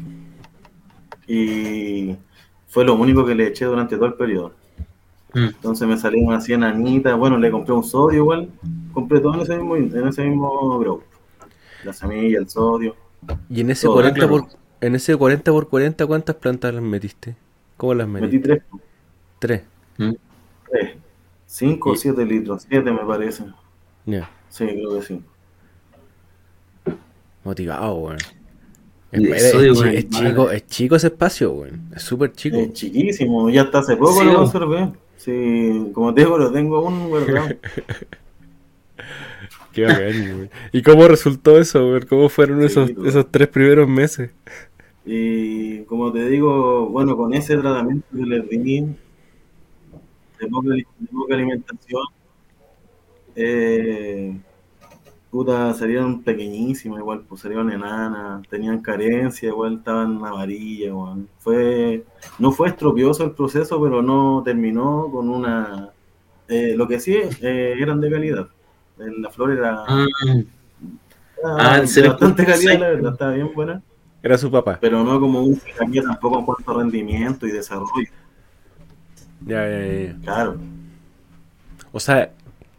[1.25, 2.15] Y
[2.67, 4.60] fue lo único que le eché durante todo el periodo.
[5.33, 5.45] Mm.
[5.45, 8.49] Entonces me salieron así enanitas, bueno, le compré un sodio igual,
[8.93, 11.01] compré todo en ese mismo, en ese mismo grow.
[11.83, 12.95] La semilla, el sodio.
[13.49, 14.29] Y en ese Todo, 40 claro.
[14.29, 14.47] por
[14.81, 17.35] en ese 40 por 40 ¿cuántas plantas las metiste?
[17.77, 18.47] ¿Cómo las Metí metiste?
[18.49, 18.63] tres,
[19.39, 19.61] Tres.
[19.97, 20.13] Mm.
[20.69, 20.95] tres,
[21.45, 23.45] cinco o siete litros, siete me parece.
[24.05, 24.29] Ya.
[24.49, 25.21] Sí, creo que sí.
[27.43, 28.17] Motivado, weón.
[29.11, 31.89] Es, chico, es chico ese espacio, weón.
[31.95, 32.57] Es súper chico.
[32.57, 34.91] Es chiquísimo, ya hasta hace poco Sí, lo conservé.
[35.23, 37.49] Sí, como te digo, lo tengo aún guardado.
[39.71, 40.49] Qué bacán, güey.
[40.71, 42.01] ¿Y cómo resultó eso, güey?
[42.05, 43.09] ¿Cómo fueron Sí, esos, güey.
[43.09, 44.31] esos tres primeros meses?
[45.05, 51.33] Y como te digo, bueno, con ese tratamiento que les di, de poca, de poca
[51.35, 52.03] alimentación,
[53.35, 54.37] eh,
[55.31, 61.27] puta, salieron pequeñísimas, igual, pues salieron enanas, tenían carencia, igual estaban amarillas, weón.
[61.39, 62.03] Fue,
[62.37, 65.89] no fue estropioso el proceso, pero no terminó con una...
[66.49, 68.47] eh, lo que sí, eh, eran de calidad.
[68.97, 70.43] La flor era, era
[71.43, 73.81] Ah, se le bastante calidad, la verdad, estaba bien buena
[74.21, 74.77] Era su papá.
[74.79, 78.11] pero no como un cambio tampoco en cuanto a rendimiento y desarrollo.
[79.45, 80.19] Ya, ya, ya.
[80.21, 80.57] Claro.
[81.91, 82.31] O sea,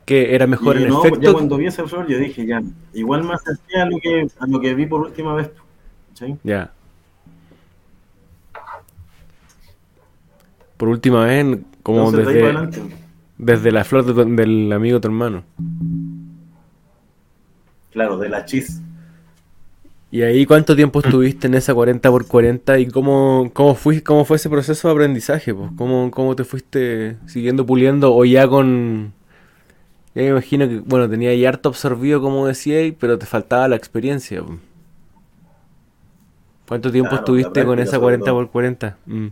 [0.04, 1.32] que era mejor Y en no, ya efecto.
[1.32, 2.62] cuando vi ese flor, yo dije, ya,
[2.92, 5.50] igual me acerqué a lo que, a lo que vi por última vez.
[6.10, 6.36] ¿cachai?
[6.42, 6.72] Ya.
[10.76, 12.82] Por última vez, como Entonces, desde, adelante.
[13.38, 15.44] desde la flor de tu- del amigo de tu hermano.
[17.92, 18.80] Claro, de la chis.
[20.10, 24.24] ¿Y ahí cuánto tiempo estuviste en esa 40 por 40 y cómo, cómo, fui, cómo
[24.26, 25.54] fue ese proceso de aprendizaje?
[25.54, 25.70] Pues?
[25.76, 29.12] ¿Cómo, ¿Cómo te fuiste siguiendo puliendo o ya con...
[30.14, 33.76] Ya me imagino que, bueno, tenía ya harto absorbido como decíais, pero te faltaba la
[33.76, 34.42] experiencia.
[36.66, 38.32] ¿Cuánto tiempo Claro, estuviste con esa sobre 40 todo.
[38.32, 38.98] por 40?
[39.06, 39.28] Mm.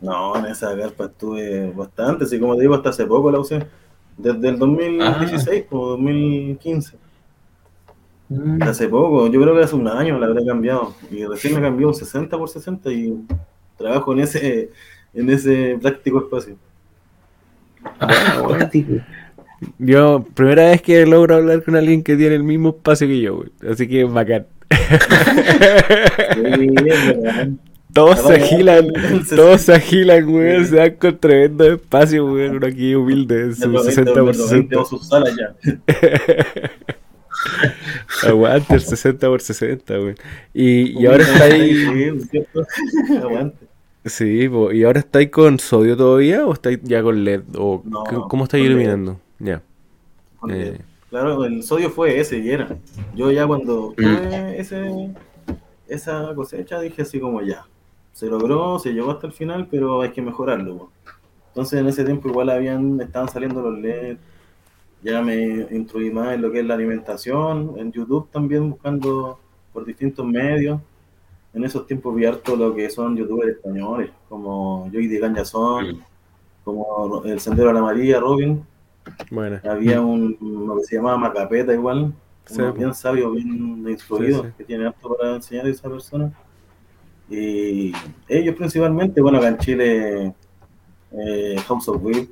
[0.00, 3.66] No, en esa carpa estuve bastante, así como te digo, hasta hace poco la usé.
[4.16, 6.98] Desde el 2016 o 2015.
[8.28, 8.62] mm.
[8.68, 10.94] Hace poco, yo creo que hace un año la habré cambiado.
[11.10, 13.26] Y recién la cambió un 60 por 60 y
[13.76, 14.70] trabajo en ese,
[15.14, 16.58] en ese práctico espacio.
[18.00, 18.70] Ah.
[19.78, 23.36] Yo, primera vez que logro hablar con alguien que tiene el mismo espacio que yo,
[23.36, 23.50] güey.
[23.70, 24.46] Así que bacán.
[26.34, 26.70] Sí.
[27.92, 28.92] Todos se agilan,
[29.28, 30.64] todos se agilan, güey.
[30.66, 32.48] Se dan con tremendo espacio, güey.
[32.48, 34.88] Uno aquí humilde, en su Metro 60 20, por metro 20 o 60.
[34.88, 35.54] sus salas ya.
[38.28, 40.14] Aguante el 60 por 60, güey.
[40.52, 42.12] Y, y ahora está ahí.
[43.22, 43.67] Aguante.
[44.08, 47.42] Sí, po, ¿y ahora estáis con sodio todavía o estáis ya con LED?
[47.56, 48.70] ¿O No, cómo estáis LED.
[48.70, 49.20] iluminando?
[49.38, 49.62] Ya.
[50.48, 50.74] Eh.
[50.76, 52.76] el- Claro, el sodio fue ese y era.
[53.14, 55.10] Yo ya cuando tuve ese,
[55.88, 57.64] esa cosecha dije así como ya.
[58.12, 60.76] Se logró, se llegó hasta el final, pero hay que mejorarlo.
[60.76, 60.90] po.
[61.48, 64.18] Entonces en ese tiempo igual habían, estaban saliendo los LED.
[65.02, 69.38] Ya me instruí más en lo que es la alimentación, en YouTube también buscando
[69.72, 70.78] por distintos medios.
[71.54, 76.02] En esos tiempos vi harto lo que son youtubers españoles, como Joy de Gañazón,
[76.64, 78.62] como el Sendero a la María, Robin.
[79.30, 79.58] Bueno.
[79.68, 82.12] Había un, lo que se llamaba Macapeta igual,
[82.44, 82.78] Sí, uno po.
[82.78, 84.54] bien sabio, bien instruido, Sí, sí.
[84.58, 86.32] que tiene harto para enseñar a esa persona.
[87.30, 87.92] Y
[88.28, 90.34] ellos principalmente, bueno, acá en Chile,
[91.12, 92.30] eh, House of Whip,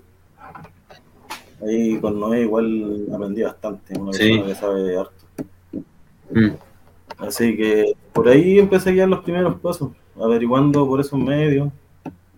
[1.62, 4.28] ahí con Noé igual aprendí bastante, una Sí.
[4.38, 5.24] persona que sabe harto.
[6.30, 6.48] Mm.
[7.18, 11.70] Así que por ahí empecé a guiar los primeros pasos, averiguando por esos medios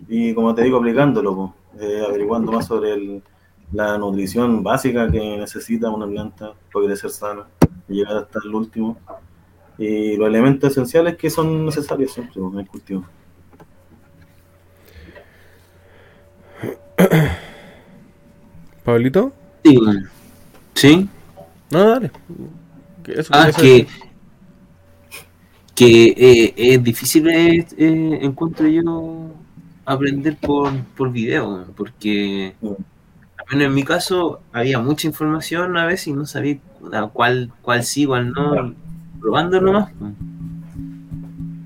[0.09, 3.23] y como te digo, aplicándolo, eh, averiguando más sobre el-
[3.73, 7.43] la nutrición básica que necesita una planta para crecer sana
[7.89, 8.97] y llegar hasta el último.
[9.77, 13.05] Y los elementos esenciales que son necesarios siempre en el cultivo.
[18.85, 19.33] ¿Pablito?
[19.65, 19.79] Sí.
[20.75, 21.09] ¿Sí?
[21.71, 22.11] No, dale.
[23.07, 23.87] Eso- Ah, eso- que,
[25.79, 29.31] que eh, es difícil, eh, eh, encuentro yo,
[29.85, 36.09] aprender por, por video, porque al menos en mi caso había mucha información a veces
[36.09, 36.59] y no sabía
[37.13, 38.75] cuál, cuál sí, cuál no,
[39.21, 39.93] probando nomás.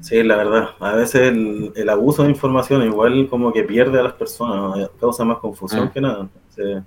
[0.03, 0.71] Sí, la verdad.
[0.81, 5.25] A veces el, el abuso de información igual como que pierde a las personas, causa
[5.25, 5.91] más confusión Ah.
[5.93, 6.29] que nada.
[6.51, 6.83] Entonces,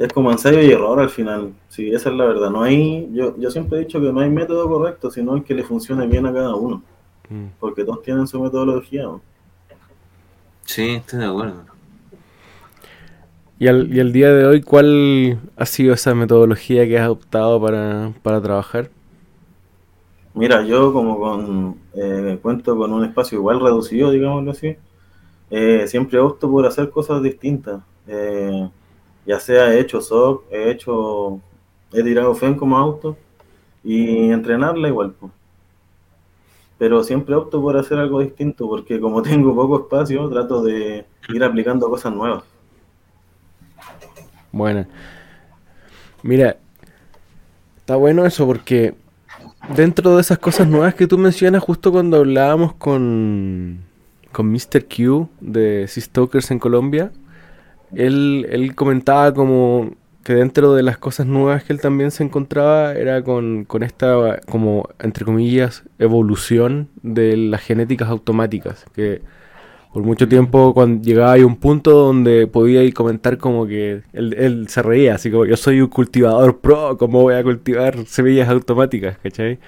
[0.00, 1.52] es como ensayo y error al final.
[1.68, 2.50] Sí, esa es la verdad.
[2.50, 5.54] No hay, yo, yo siempre he dicho que no hay método correcto, sino el que
[5.54, 6.82] le funcione bien a cada uno,
[7.30, 7.46] Mm.
[7.60, 9.04] porque todos tienen su metodología.
[9.04, 9.22] ¿no?
[10.64, 11.64] Sí, estoy de acuerdo.
[13.58, 17.60] Y al, y al día de hoy, ¿cuál ha sido esa metodología que has adoptado
[17.60, 18.90] para, para trabajar?
[20.34, 24.76] Mira, yo como con eh, cuento con un espacio igual reducido, digámoslo así,
[25.50, 27.82] eh, siempre opto por hacer cosas distintas.
[28.06, 28.68] Eh,
[29.26, 31.40] ya sea he hecho SOC, he hecho,
[31.92, 33.16] he tirado FEN como auto
[33.84, 35.12] y entrenarla igual.
[35.12, 35.30] po.
[36.78, 41.44] Pero siempre opto por hacer algo distinto porque como tengo poco espacio, trato de ir
[41.44, 42.44] aplicando cosas nuevas.
[44.52, 44.86] Bueno,
[46.22, 46.56] mira,
[47.78, 48.94] está bueno eso porque
[49.76, 53.78] dentro de esas cosas nuevas que tú mencionas, justo cuando hablábamos con,
[54.32, 54.86] con Mr.
[54.86, 57.12] Q de Sea Stokers en Colombia,
[57.94, 59.92] él, él comentaba como
[60.24, 64.40] que dentro de las cosas nuevas que él también se encontraba era con, con esta,
[64.48, 69.22] como, entre comillas, evolución de las genéticas automáticas, que
[69.92, 74.34] por mucho tiempo cuando llegaba a un punto donde podía ir comentar como que él,
[74.38, 78.48] él se reía, así como yo soy un cultivador pro, ¿cómo voy a cultivar semillas
[78.48, 79.18] automáticas?
[79.18, 79.58] ¿Cachai?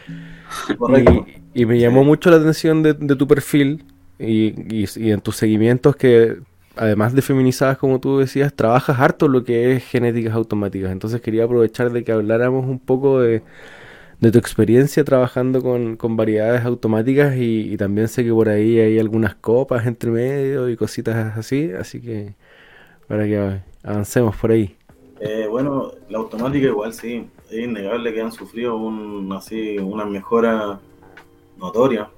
[0.87, 3.85] Y, y me llamó mucho la atención de, de tu perfil
[4.19, 6.37] y, y- y en tus seguimientos que
[6.77, 10.93] además de feminizadas como tú decías, trabajas harto lo que es genéticas automáticas.
[10.93, 13.43] Entonces quería aprovechar de que habláramos un poco de,
[14.21, 18.79] de tu experiencia trabajando con, con variedades automáticas y, y también sé que por ahí
[18.79, 22.35] hay algunas copas entre medio y cositas así, así que
[23.09, 24.77] para que avancemos por ahí.
[25.21, 30.81] Eh, bueno, la automática igual sí, es innegable que han sufrido un, así, una mejora
[31.59, 32.09] notoria.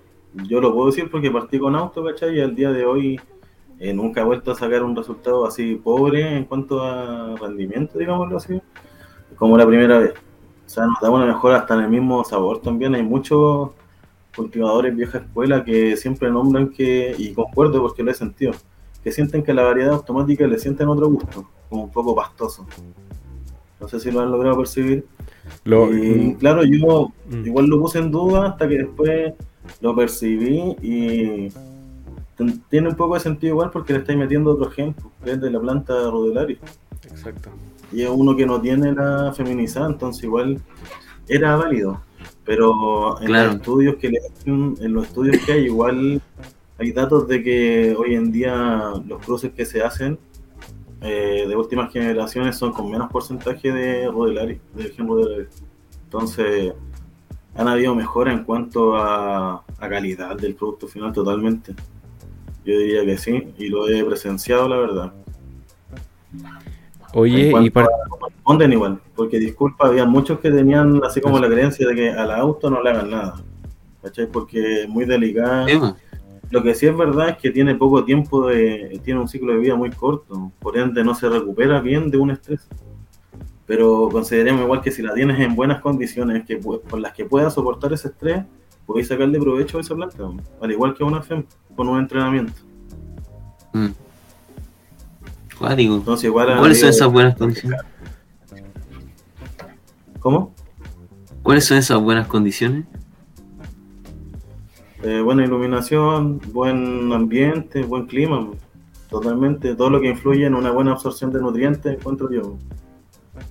[0.49, 2.39] Yo lo puedo decir porque partí con auto, ¿cachai?
[2.39, 3.21] Y al día de hoy
[3.79, 8.37] eh, nunca he vuelto a sacar un resultado así pobre en cuanto a rendimiento, digámoslo
[8.37, 8.61] así,
[9.37, 10.13] como la primera vez.
[10.67, 12.95] O sea, nos da una mejora hasta en el mismo sabor también.
[12.95, 13.71] Hay muchos
[14.35, 18.53] cultivadores vieja escuela que siempre nombran que, y concuerdo porque lo he sentido,
[19.03, 22.67] que sienten que la variedad automática le sienten otro gusto, como un poco pastoso.
[23.81, 25.05] No sé si lo han logrado percibir.
[25.65, 27.47] Lo, y claro, yo Mm.
[27.47, 29.35] igual lo puse en duda hasta que después
[29.81, 31.51] lo percibí y
[32.69, 35.51] tiene un poco de sentido igual porque le estáis metiendo otro ejemplo, que es de
[35.51, 36.59] la planta Rodelaris.
[37.05, 37.51] exacto.
[37.93, 40.61] Y es uno que no tiene la feminizada, entonces igual
[41.29, 42.01] era válido.
[42.45, 43.47] Pero en Claro.
[43.49, 46.21] los estudios que le hacen- en los estudios que hay, igual
[46.79, 50.19] hay datos de que hoy en día los cruces que se hacen
[51.01, 55.63] eh, de últimas generaciones son con menos porcentaje de Rodelaris, del gen Rodelaris.
[56.05, 56.73] Entonces,
[57.55, 61.75] han habido mejoras en cuanto a, a calidad del producto final totalmente.
[62.65, 65.13] Yo diría que sí, y lo he presenciado, la verdad.
[67.13, 67.89] Oye, y para...
[68.23, 72.31] responden igual, porque disculpa, había muchos que tenían así como la creencia de que al
[72.31, 73.37] auto no le hagan nada,
[74.03, 74.27] ¿cachai?
[74.27, 75.67] Porque es muy delicada.
[75.69, 75.95] Sí, po.
[76.51, 79.59] Lo que sí es verdad es que tiene poco tiempo de, tiene un ciclo de
[79.59, 82.69] vida muy corto, por ende no se recupera bien de un estrés.
[83.67, 87.55] Pero consideremos igual que si la tienes en buenas condiciones, que con las que puedas
[87.55, 88.45] soportar ese estrés,
[88.87, 90.29] podéis sacarle provecho a esa planta,
[90.61, 92.53] al igual que a una FEM, con un entrenamiento.
[93.73, 93.89] Mm.
[95.59, 95.95] Cuático.
[95.97, 97.81] Entonces igual han ¿Cuáles son esas buenas condiciones?
[100.21, 100.55] ¿Cómo?
[101.43, 102.87] ¿Cuáles son esas buenas condiciones?
[105.03, 108.49] Eh, buena iluminación, buen ambiente, buen clima,
[109.11, 112.57] totalmente, todo lo que influye en una buena absorción de nutrientes, encuentro yo.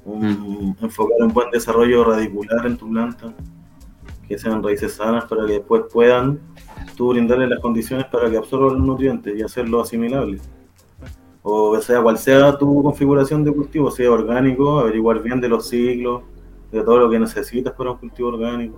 [0.03, 3.31] Un, enfocar un buen desarrollo radicular en tu planta,
[4.27, 6.39] que sean raíces sanas para que después puedan
[6.95, 10.39] tú brindarle las condiciones para que absorban los nutrientes y hacerlo asimilable.
[11.41, 16.23] O sea, cual sea tu configuración de cultivo, sea orgánico, averiguar bien de los ciclos,
[16.71, 18.77] de todo lo que necesitas para un cultivo orgánico.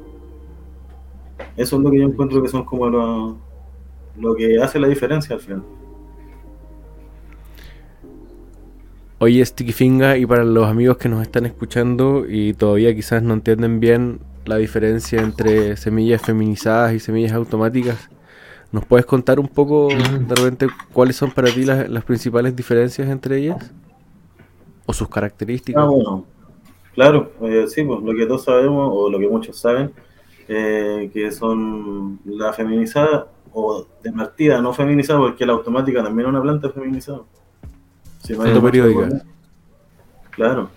[1.55, 3.37] Eso es lo que yo encuentro que son como lo,
[4.17, 5.63] lo que hace la diferencia al final.
[9.19, 13.33] Oye, Sticky Finga, y para los amigos que nos están escuchando y todavía quizás no
[13.33, 18.09] entienden bien la diferencia entre semillas feminizadas y semillas automáticas,
[18.71, 23.09] ¿nos puedes contar un poco de repente cuáles son para ti las, las principales diferencias
[23.09, 23.71] entre ellas?
[24.85, 25.81] ¿O sus características?
[25.83, 26.25] Ah, bueno,
[26.93, 29.91] claro, eh, sí, pues lo que todos sabemos, o lo que muchos saben,
[30.47, 36.41] eh, que son la feminizada o demartida, no feminizada, porque la automática también es una
[36.41, 37.21] planta feminizada.
[38.21, 39.05] Si no hay Fotoperiódica.
[39.07, 39.25] mucho-
[40.31, 40.69] Claro.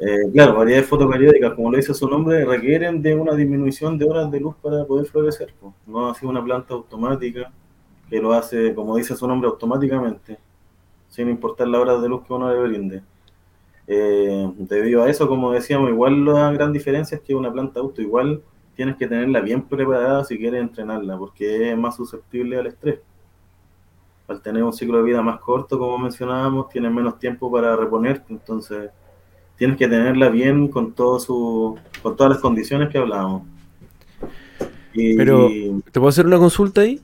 [0.00, 4.30] Eh, claro, variedades fotoperiódicas, como lo dice su nombre, requieren de una disminución de horas
[4.30, 5.52] de luz para poder florecer.
[5.86, 7.52] No así una planta automática
[8.08, 10.38] que lo hace, como dice su nombre, automáticamente,
[11.08, 13.02] sin importar las horas de luz que uno le brinde.
[13.88, 18.00] Eh, debido a eso, como decíamos, igual la gran diferencia es que una planta auto
[18.00, 18.42] igual
[18.76, 23.00] tienes que tenerla bien preparada si quieres entrenarla, porque es más susceptible al estrés.
[24.28, 28.32] Al tener un ciclo de vida más corto, como mencionábamos, tienes menos tiempo para reponerte,
[28.32, 28.90] entonces
[29.58, 33.42] tienes que tenerla bien con todo su, con todas las condiciones que hablábamos.
[34.94, 35.48] Y, Pero-
[35.92, 37.00] ¿Te puedo hacer una consulta ahí?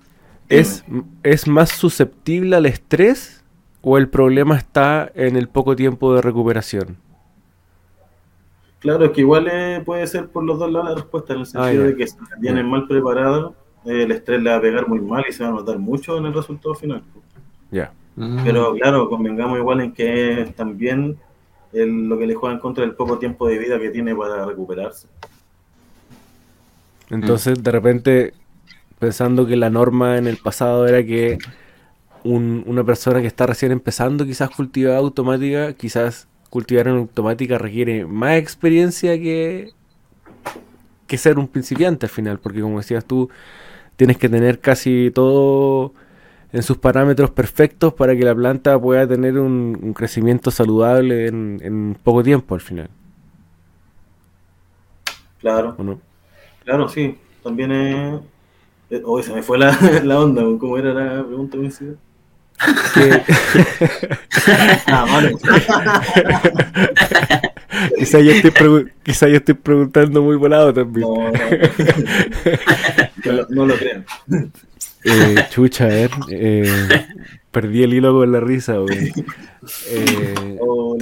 [0.48, 0.84] ¿Es,
[1.22, 3.42] ¿Es más susceptible al estrés
[3.82, 6.96] o el problema está en el poco tiempo de recuperación?
[8.80, 11.46] Claro, es que igual eh, puede ser por los dos lados la respuesta, en el
[11.46, 13.54] Ah, sentido de que si la tienen mal preparado,
[13.86, 16.18] eh, el estrés le va a pegar muy mal y se va a notar mucho
[16.18, 17.02] en el resultado final.
[17.70, 17.92] Ya.
[18.16, 18.44] Mm.
[18.44, 21.16] Pero claro, convengamos igual en que también
[21.74, 24.44] el- lo que le juega en contra del poco tiempo de vida que tiene para
[24.46, 25.08] recuperarse.
[27.10, 28.34] Entonces, de repente,
[28.98, 31.38] pensando que la norma en el pasado era que
[32.24, 38.06] un- una persona que está recién empezando quizás cultivar automática, quizás cultivar en automática requiere
[38.06, 39.72] más experiencia que,
[41.06, 43.28] que ser un principiante al final, porque como decías tú,
[43.96, 45.94] tienes que tener casi todo
[46.54, 51.60] en sus parámetros perfectos para que la planta pueda tener un, un crecimiento saludable en,
[51.62, 52.88] en poco tiempo al final,
[55.40, 56.00] Claro, ¿o no?
[56.64, 57.18] claro, sí.
[57.42, 58.20] También es.
[58.90, 61.58] eh, se me fue la, la onda, ¿cómo era la pregunta?
[62.94, 63.22] Que-
[64.86, 65.34] Ah, vale.
[67.98, 71.06] quizás yo, estoy quizás yo estoy preguntando muy volado también.
[71.08, 71.38] No, no.
[73.24, 74.02] No lo- no lo creo.
[75.04, 76.10] Eh, chucha, a ver.
[76.30, 76.88] eh,
[77.50, 79.12] perdí el hilo con la risa, güey.
[79.90, 80.96] Eh, Oh,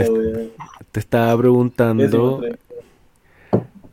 [0.90, 2.42] te estaba preguntando.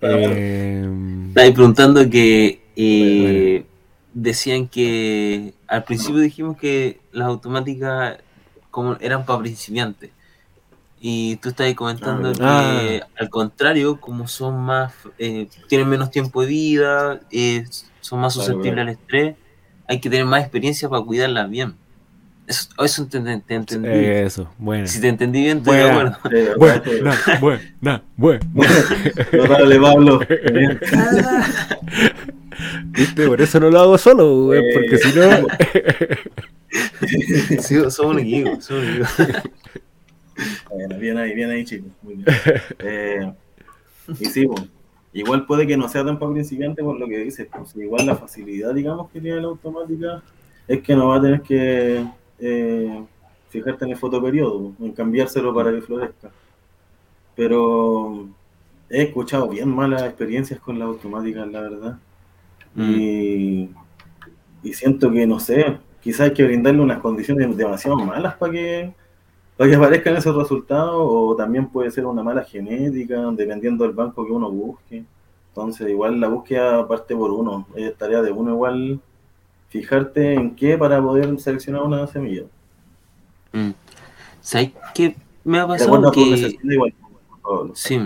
[0.02, 0.90] eh,
[1.30, 3.66] Estáis preguntando que eh,
[4.14, 8.18] decían que al principio dijimos que las automáticas
[8.72, 10.12] como eran para principiantes.
[11.02, 16.42] Y tú estás comentando Ah, que al contrario, como son más, eh, tienen menos tiempo
[16.42, 17.66] de vida, eh,
[18.02, 18.82] son más susceptibles claro.
[18.82, 19.36] al estrés,
[19.90, 21.74] hay que tener más experiencia para cuidarlas bien.
[22.48, 23.90] Eso, eso te, te- te entendí.
[23.90, 24.88] eso, bueno.
[24.88, 26.18] si te entendí bien, estoy de acuerdo.
[26.24, 27.32] Sí, de verdad, Buena, sí.
[27.42, 28.40] buena, buena.
[29.34, 30.20] No, dale, Pablo.
[32.86, 33.28] ¿Viste?
[33.28, 34.72] Por eso no lo hago solo, güey, Eh.
[34.74, 35.30] porque si no.
[37.62, 39.08] Sí, somos un equipo, somos un equipo.
[40.70, 41.92] Bueno, bien ahí, bien ahí, chicos.
[42.04, 42.26] Muy bien.
[42.80, 43.34] Eh,
[44.20, 44.62] y sí, pues,
[45.14, 47.48] igual puede que no sea tan para principiante por lo que dices.
[47.52, 50.24] Pues, igual la facilidad, digamos, que tiene la automática
[50.68, 52.06] es que no va a tener que
[52.40, 53.04] eh,
[53.50, 56.30] fijarte en el fotoperiodo, en cambiárselo para que florezca.
[57.36, 58.28] Pero
[58.90, 62.00] he escuchado bien malas experiencias con las automáticas, la verdad.
[62.76, 63.70] Y,
[64.64, 68.94] y siento que, no sé, quizás hay que brindarle unas condiciones demasiado malas para que,
[69.60, 74.26] para que aparezcan esos resultados, o también puede ser una mala genética, dependiendo del banco
[74.26, 75.04] que uno busque.
[75.50, 79.02] Entonces, igual la búsqueda parte por uno, es tarea de uno igual
[79.68, 82.44] fijarte en qué para poder seleccionar una semilla.
[83.52, 83.72] Mm.
[84.40, 86.08] ¿Sabes qué me ha pasado?
[86.08, 86.94] a Que igual.
[87.74, 88.00] Sí.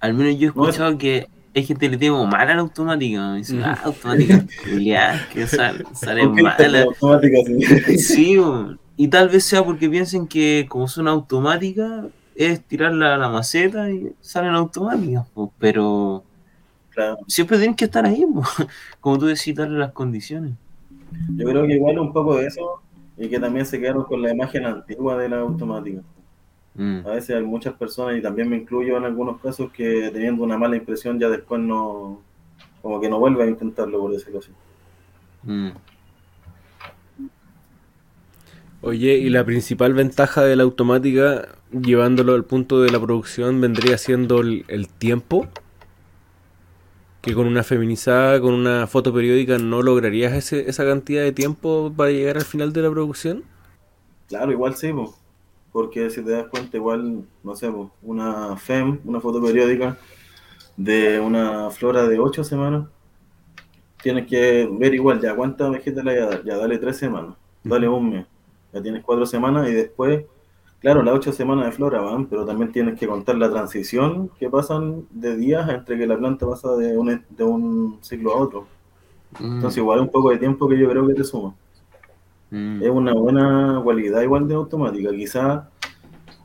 [0.00, 2.60] Al menos yo he No, escuchado que hay gente que le tiene como mala la
[2.60, 3.30] automática.
[3.30, 3.68] Me dicen, Ujú.
[3.70, 6.82] ah, automática, culiá, que sale, sale ¿Por qué esta mala.
[6.82, 7.38] automática?
[7.96, 8.78] Sí, weón.
[9.02, 12.04] Y tal vez sea porque piensen que como son automáticas,
[12.36, 16.22] es tirarla a la maceta y salen automáticas, pues, pero
[16.90, 17.18] Claro.
[17.26, 18.46] siempre tienen que estar ahí, pues.
[19.00, 20.52] como tú decís, darle las condiciones.
[21.36, 22.80] Yo creo que igual un poco de eso
[23.18, 26.02] y que también se quedaron con la imagen antigua de la automática.
[26.76, 27.04] Mm.
[27.04, 30.56] A veces hay muchas personas, y también me incluyo en algunos casos, que teniendo una
[30.56, 32.20] mala impresión ya después no,
[32.80, 34.52] como que no vuelve a intentarlo, por decirlo así.
[35.42, 35.70] Mm.
[38.82, 43.96] Oye, y la principal ventaja de la automática, llevándolo al punto de la producción, vendría
[43.96, 45.48] siendo el, el tiempo.
[47.22, 51.92] Que con una feminizada, con una foto periódica, no lograrías ese, esa cantidad de tiempo
[51.96, 53.44] para llegar al final de la producción.
[54.28, 55.14] Claro, igual sí, po.
[55.72, 59.98] porque si te das cuenta, igual, no sé, po, una FEM, una foto periódica
[60.76, 62.88] de una flora de 8 semanas,
[64.02, 67.36] tienes que ver igual, ya cuántas vegetas le voy a dar, ya dale 3 semanas,
[67.64, 68.26] dale un mes,
[68.72, 70.24] ya tienes 4 semanas y después,
[70.80, 74.48] claro, las 8 semanas de flora van, pero también tienes que contar la transición que
[74.48, 78.66] pasan de días entre que la planta pasa de un, de un ciclo a otro.
[79.40, 79.54] Mm.
[79.56, 81.54] Entonces igual un poco de tiempo que yo creo que te suma
[82.52, 82.82] Mm.
[82.82, 85.10] es una buena cualidad igual de automática.
[85.10, 85.70] Quizá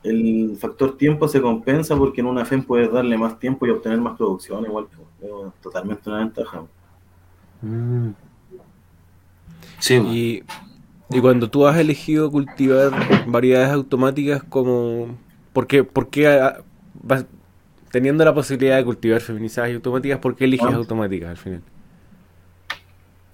[0.02, 4.00] el factor tiempo se compensa porque en una FEM puedes darle más tiempo y obtener
[4.00, 4.86] más producción, igual
[5.20, 5.30] es
[5.62, 6.62] totalmente una ventaja.
[7.60, 8.08] Mm.
[9.78, 10.42] Sí, Y,
[11.10, 12.90] y cuando tú has elegido cultivar
[13.26, 15.16] variedades automáticas como...
[15.52, 16.62] ¿Por qué, por qué, ah,
[17.02, 17.26] vas-
[17.90, 20.76] teniendo la posibilidad de cultivar feminizadas y automáticas, por qué eliges Ah.
[20.76, 21.62] automáticas al final?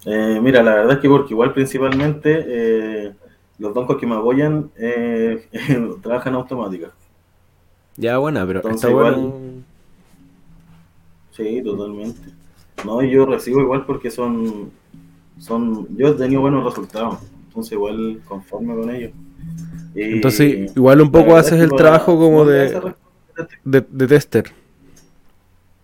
[0.05, 3.13] Eh, mira, la verdad es que porque igual principalmente eh,
[3.59, 5.49] los bancos que me apoyan eh,
[6.01, 6.91] trabajan automática.
[7.97, 9.35] Ya, buena, pero Entonces, está igual- bueno.
[11.31, 12.21] Sí, totalmente.
[12.85, 14.71] No, yo recibo igual porque son,
[15.37, 17.19] son, yo he tenido buenos resultados,
[17.55, 19.11] entonces igual conforme con ellos.
[19.95, 22.81] Y Entonces, igual un poco haces el trabajo como de,
[23.63, 24.51] de, de tester.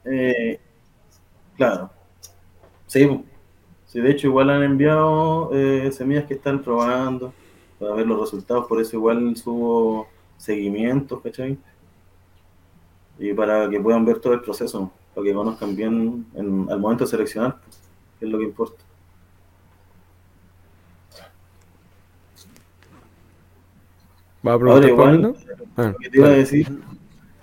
[0.06, 0.60] Eh,
[1.56, 1.90] claro.
[2.88, 3.08] Sí,
[3.86, 7.34] sí, de hecho igual han enviado eh, semillas que están probando
[7.80, 10.08] para ver los resultados, por eso igual subo
[10.38, 11.58] seguimientos, ¿cachai?
[13.20, 17.04] Y para que puedan ver todo el proceso, para que conozcan bien en- al momento
[17.06, 17.58] de seleccionar,
[18.20, 18.84] que es lo que importa.
[24.46, 25.36] ¿Va a Ahora igual?
[25.78, 26.68] Ah, que te iba a decir,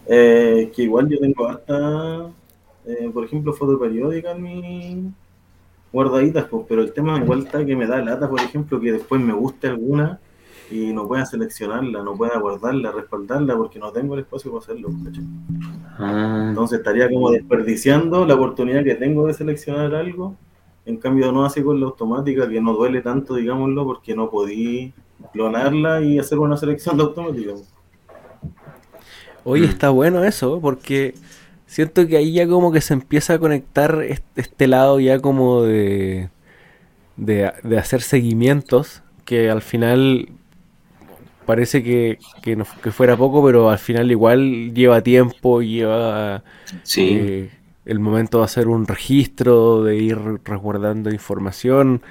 [0.06, 2.30] eh, que igual yo tengo harta,
[2.86, 5.12] eh, por ejemplo, fotoperiódica en mi
[5.92, 9.20] guardaditas, pues, pero el tema igual está que me da lata, por ejemplo, que después
[9.20, 10.18] me guste alguna
[10.70, 14.90] y no pueda seleccionarla, no pueda guardarla, respaldarla, porque no tengo el espacio para hacerlo.
[15.98, 20.36] Ah, Entonces estaría como desperdiciando la oportunidad que tengo de seleccionar algo.
[20.88, 24.92] En cambio, no así con la automática, que no duele tanto, digámoslo, porque no podí
[25.32, 27.52] clonarla y hacer una selección de automática.
[29.44, 31.14] Oye, está bueno eso, porque
[31.66, 35.62] siento que ahí ya como que se empieza a conectar este, este lado ya como
[35.62, 36.30] de,
[37.16, 40.28] de, de hacer seguimientos, que al final
[41.44, 46.44] parece que, que, no- que fuera poco, pero al final igual lleva tiempo, lleva
[46.82, 47.30] sí.
[47.30, 47.50] eh,
[47.88, 52.02] el momento de hacer un registro, de ir resguardando información.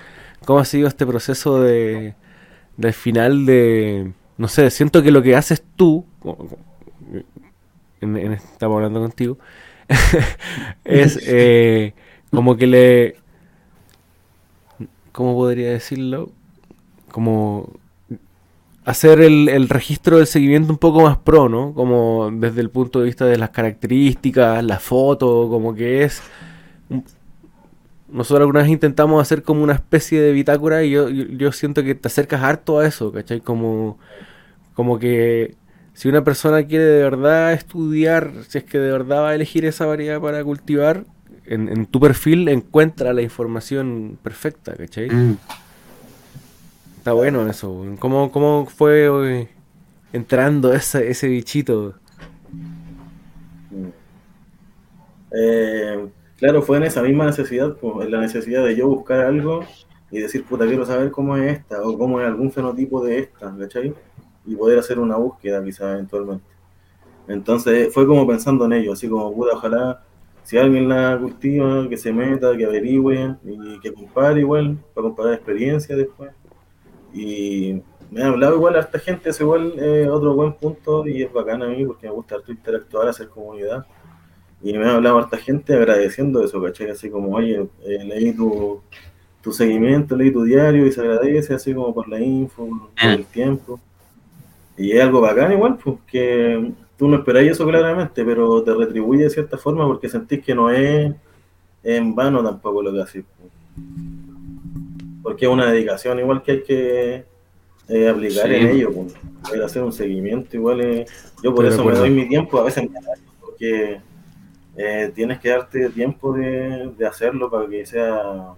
[0.46, 2.16] ¿Cómo ha sido este proceso de,
[2.78, 4.14] del final de...
[4.38, 6.06] No sé, siento que lo que haces tú,
[8.02, 9.38] en, en- estamos hablando contigo,
[10.84, 11.94] es eh,
[12.32, 13.16] como que le...
[15.12, 16.32] ¿Cómo podría decirlo?
[17.12, 17.72] Como
[18.88, 21.74] hacer el, el registro del seguimiento un poco más pro, ¿no?
[21.74, 26.22] Como desde el punto de vista de las características, la foto, como que es...
[28.10, 31.96] Nosotros alguna vez intentamos hacer como una especie de bitácora y yo, yo siento que
[31.96, 33.42] te acercas harto a eso, ¿cachai?
[33.42, 34.00] Como,
[34.74, 35.56] como que
[35.94, 39.66] si una persona quiere de verdad estudiar, si es que de verdad va a elegir
[39.66, 41.04] esa variedad para cultivar,
[41.46, 45.10] en, en tu perfil encuentra la información perfecta, ¿cachai?
[45.10, 45.38] Mm.
[47.08, 47.86] Está bueno eso.
[48.00, 49.48] ¿Cómo, cómo fue eh,
[50.12, 51.96] entrando ese, ese bichito?
[55.32, 56.06] Eh,
[56.36, 59.64] claro, fue en esa misma necesidad, en la necesidad de yo buscar algo
[60.12, 63.56] y decir, puta, quiero saber cómo es esta o cómo es algún fenotipo de esta,
[63.58, 63.94] ¿cachai?
[64.46, 66.44] Y poder hacer una búsqueda quizás eventualmente.
[67.30, 70.04] Entonces fue como pensando en ello, así como, puta, ojalá
[70.44, 75.34] si alguien la cultiva, que se meta, que averigüe y que compare igual, para comparar
[75.36, 76.32] experiencias después.
[77.18, 81.24] Y me ha hablado igual a esta gente, es igual eh, otro buen punto y
[81.24, 83.86] es bacán a mí porque me gusta harto interactuar, hacer comunidad.
[84.62, 86.90] Y me ha hablado harta gente agradeciendo eso, ¿cachai?
[86.92, 88.82] Así como, oye, eh, leí tu,
[89.42, 93.26] tu seguimiento, leí tu diario y se agradece así como por la info, por el
[93.26, 93.80] tiempo.
[94.78, 99.24] Y es algo bacán igual, pues que tú no esperáis eso claramente, pero te retribuye
[99.24, 101.14] de cierta forma porque sentís que no es
[101.84, 103.26] en vano tampoco lo que haces.
[105.28, 107.26] Porque es una dedicación igual que hay que
[107.90, 108.56] eh, aplicar Sí.
[108.56, 109.62] en ello, pues.
[109.62, 110.80] Hacer un seguimiento igual.
[110.80, 111.06] eh,
[111.44, 112.98] yo por eso me doy mi tiempo, a veces me
[113.42, 114.00] porque
[114.78, 118.54] eh, tienes que darte tiempo de, de hacerlo para que sea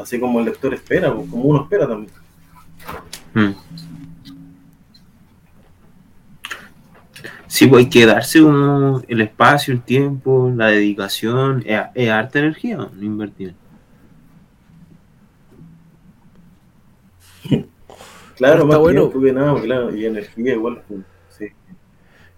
[0.00, 2.12] así como el lector espera, pues, como uno espera también.
[3.34, 3.54] Mm.
[7.48, 12.38] Sí, pues hay que darse como el espacio, el tiempo, la dedicación, es, es harta
[12.38, 13.54] energía, no invertir.
[18.38, 19.00] Claro, Está más bueno.
[19.02, 20.82] tiempo que nada, claro, y energía igual,
[21.28, 21.46] sí.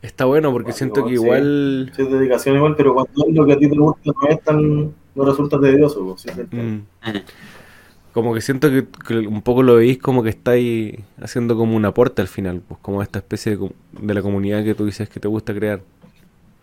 [0.03, 1.92] Está bueno porque siento que igual.
[1.94, 4.42] Sí, es dedicación igual, pero cuando es lo que a ti te gusta no es
[4.42, 7.24] tan, no resulta tedioso, pues, sí, mm, Eh,
[8.12, 11.84] como que siento que, que un poco lo veis como que estáis haciendo como un
[11.84, 15.28] aporte al final, pues como esta especie de, la comunidad que tú dices que te
[15.28, 15.82] gusta crear.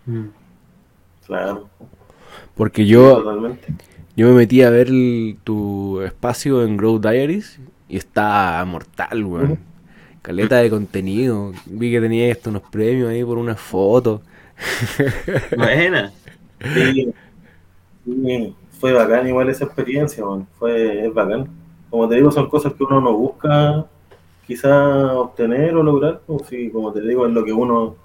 [0.05, 0.27] mm.
[1.25, 1.69] Claro,
[2.55, 3.73] Porque yo, totalmente.
[4.15, 7.59] yo me metí a ver el- tu espacio en Grow Diaries
[7.89, 9.59] y está mortal, weón.
[10.21, 11.53] Caleta de contenido.
[11.65, 14.21] Vi que tenía esto, unos premios ahí por unas fotos.
[15.57, 16.11] Buena.
[16.73, 17.13] Sí,
[18.03, 20.47] sí, fue bacán igual esa experiencia, man.
[20.57, 21.47] fue es bacán.
[21.89, 23.85] Como te digo, son cosas que uno no busca
[24.47, 27.97] quizá obtener o lograr, pues sí, como te digo, es lo que uno,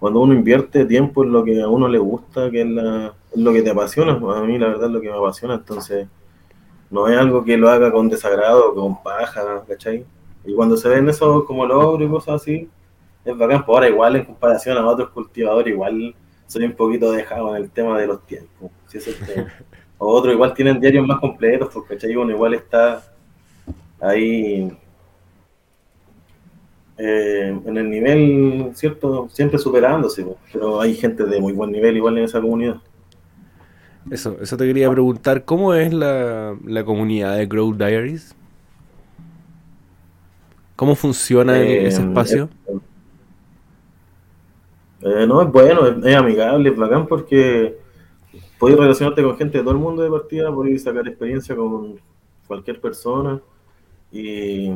[0.00, 3.38] cuando uno invierte tiempo en lo que a uno le gusta, que es, la, es
[3.38, 6.08] lo que te apasiona, pues, a mí la verdad es lo que me apasiona, entonces
[6.90, 10.04] no es algo que lo haga con desagrado, con paja, ¿cachai?
[10.44, 12.68] Y cuando se ven eso como logro y cosas así,
[13.24, 16.14] es bacán, pues ahora igual en comparación a otros cultivadores, igual
[16.46, 18.70] soy un poquito dejado en el tema de los tiempos.
[18.88, 19.52] Si es el tema.
[19.98, 22.14] O otros igual tienen diarios más completos, porque ¿cachai?
[22.16, 23.02] uno igual está
[23.98, 24.70] ahí
[26.98, 29.26] eh, en el nivel, ¿cierto?
[29.30, 30.36] Siempre superándose, pues.
[30.52, 32.76] pero hay gente de muy buen nivel igual en esa comunidad.
[34.08, 38.36] Eso, eso te quería preguntar, ¿cómo es la, la comunidad de Grow Diaries?
[40.76, 42.50] ¿Cómo funciona Eh, ese espacio?
[42.66, 42.80] es-
[45.00, 47.76] eh, no, es bueno, es, es amigable, es bacán porque
[48.58, 52.00] puedes relacionarte con gente de todo el mundo de partida, puedes sacar experiencia con
[52.46, 53.40] cualquier persona
[54.12, 54.72] y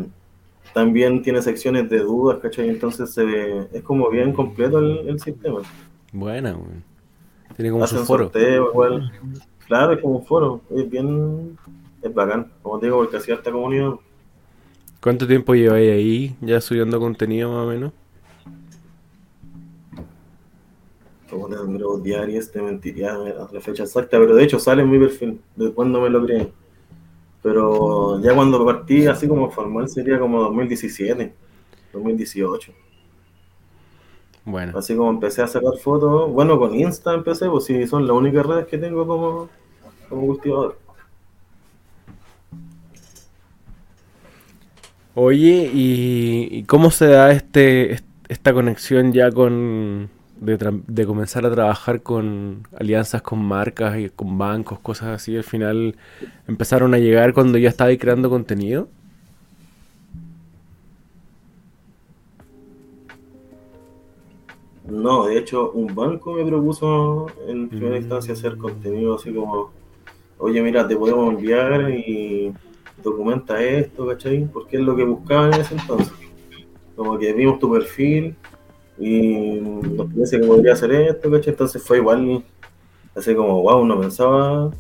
[0.75, 2.69] también tiene secciones de dudas, ¿cachai?
[2.71, 5.61] Entonces se ve, es como bien completo el, el sistema.
[6.13, 6.85] Buena, weón.
[7.57, 8.25] Tiene como su foro.
[8.25, 9.13] sorteo igual.
[9.67, 10.61] Claro, es como un foro.
[10.71, 11.59] Es bien.
[12.03, 12.51] Es bacán.
[12.63, 13.95] Como te digo, porque hacía harta comunidad.
[15.01, 17.93] ¿Cuánto tiempo lleváis ahí ya subiendo contenido más o menos?
[21.31, 24.99] Como te número diarios, te mentiría la fecha exacta, pero de hecho sale en mi
[24.99, 26.53] perfil, de cuando me lo creé.
[27.43, 31.33] Pero ya cuando partí, así como formal, sería como 2017,
[31.93, 32.73] 2018.
[34.51, 38.17] Bueno, Así como empecé a sacar fotos, bueno, con Insta empecé, pues sí, son las
[38.17, 39.51] únicas redes que tengo como,
[40.09, 40.81] como cultivador.
[45.15, 51.45] Oye, ¿y, y cómo se da este est- esta conexión ya con de, de comenzar
[51.47, 55.37] a trabajar con alianzas con marcas y con bancos, cosas así?
[55.37, 55.97] Al final
[56.47, 58.89] empezaron a llegar cuando ya estabais creando contenido.
[64.91, 68.03] No, de hecho, un banco me propuso en primera Mm.
[68.03, 69.71] instancia hacer contenido así como,
[70.39, 72.53] oye, mira, te podemos enviar y
[73.03, 74.47] documenta esto, ¿cachai?
[74.53, 76.13] Porque es lo que buscaban en ese entonces.
[76.97, 78.35] Como que vimos tu perfil
[78.99, 81.53] y nos parece que podría hacer esto, ¿cachai?
[81.53, 82.45] Entonces fue igual,
[83.15, 84.71] así como, wow, no pensaba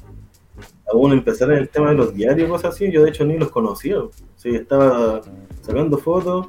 [0.93, 2.91] aún empezar en el tema de los diarios, cosas así.
[2.91, 3.97] Yo de hecho ni los conocía.
[4.37, 5.21] Sí, estaba
[5.63, 6.49] sacando fotos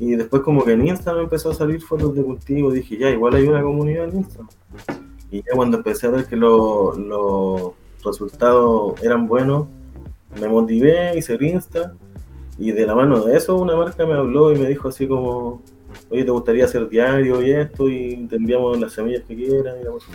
[0.00, 3.10] y después como que en Insta me empezó a salir fotos de cultivo, dije, ya,
[3.10, 4.40] igual hay una comunidad en Insta.
[5.30, 7.72] Y ya cuando empecé a ver que lo- los
[8.04, 9.66] resultados eran buenos,
[10.40, 11.94] me motivé, hice el Insta,
[12.58, 15.62] y de la mano de eso una marca me habló y me dijo así como,
[16.10, 17.88] oye, ¿te gustaría hacer diario y esto?
[17.88, 19.76] Y te las semillas que quieras.
[19.80, 20.06] y la cosa.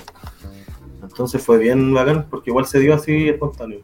[1.04, 3.80] Entonces fue bien bacán, porque igual se dio así espontáneo.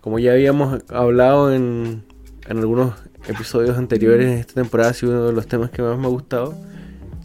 [0.00, 2.04] Como ya habíamos hablado en,
[2.48, 2.94] en algunos
[3.28, 6.10] episodios anteriores en esta temporada, ha sido uno de los temas que más me ha
[6.10, 6.54] gustado.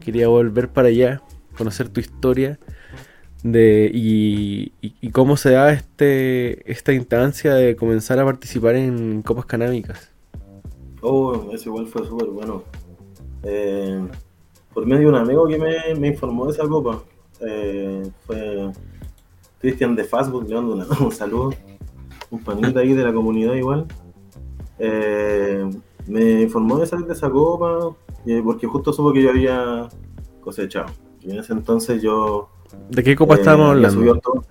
[0.03, 1.21] Quería volver para allá,
[1.57, 2.59] conocer tu historia
[3.43, 4.71] de y,
[5.11, 10.09] cómo se da este esta instancia de comenzar a participar en copas canábicas.
[11.01, 12.63] Oh, eso igual fue súper bueno.
[13.43, 14.01] Eh,
[14.73, 17.01] por medio de un amigo que me, me informó de esa copa.
[17.41, 18.71] Eh, fue
[19.59, 21.53] Cristian de Facebook, le mando un saludo.
[22.29, 23.85] Un panita ahí de la comunidad igual.
[24.77, 25.69] Eh,
[26.09, 27.95] me informó de esa, de esa copa
[28.25, 29.87] eh, porque justo supo que yo había
[30.41, 30.87] cosechado.
[31.21, 32.49] Y en ese entonces yo...
[32.89, 34.43] ¿De qué copa eh, estábamos hablando?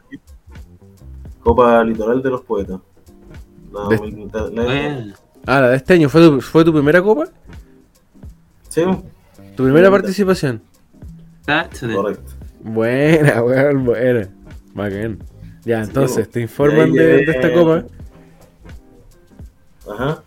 [1.42, 2.80] Copa Litoral de los Poetas.
[3.72, 5.14] La, De- la- Bueno,
[5.46, 6.08] Ah, la de este año.
[6.08, 7.26] ¿Fue tu, fue tu primera copa?
[8.68, 8.82] Sí,
[9.56, 10.60] ¿Tu primera participación?
[11.94, 12.32] correcto.
[12.60, 14.28] Buena, weón, buena.
[14.74, 15.18] Bacán.
[15.64, 17.84] Ya, Sí, entonces, te informan de, esta copa.
[19.90, 20.22] Ajá.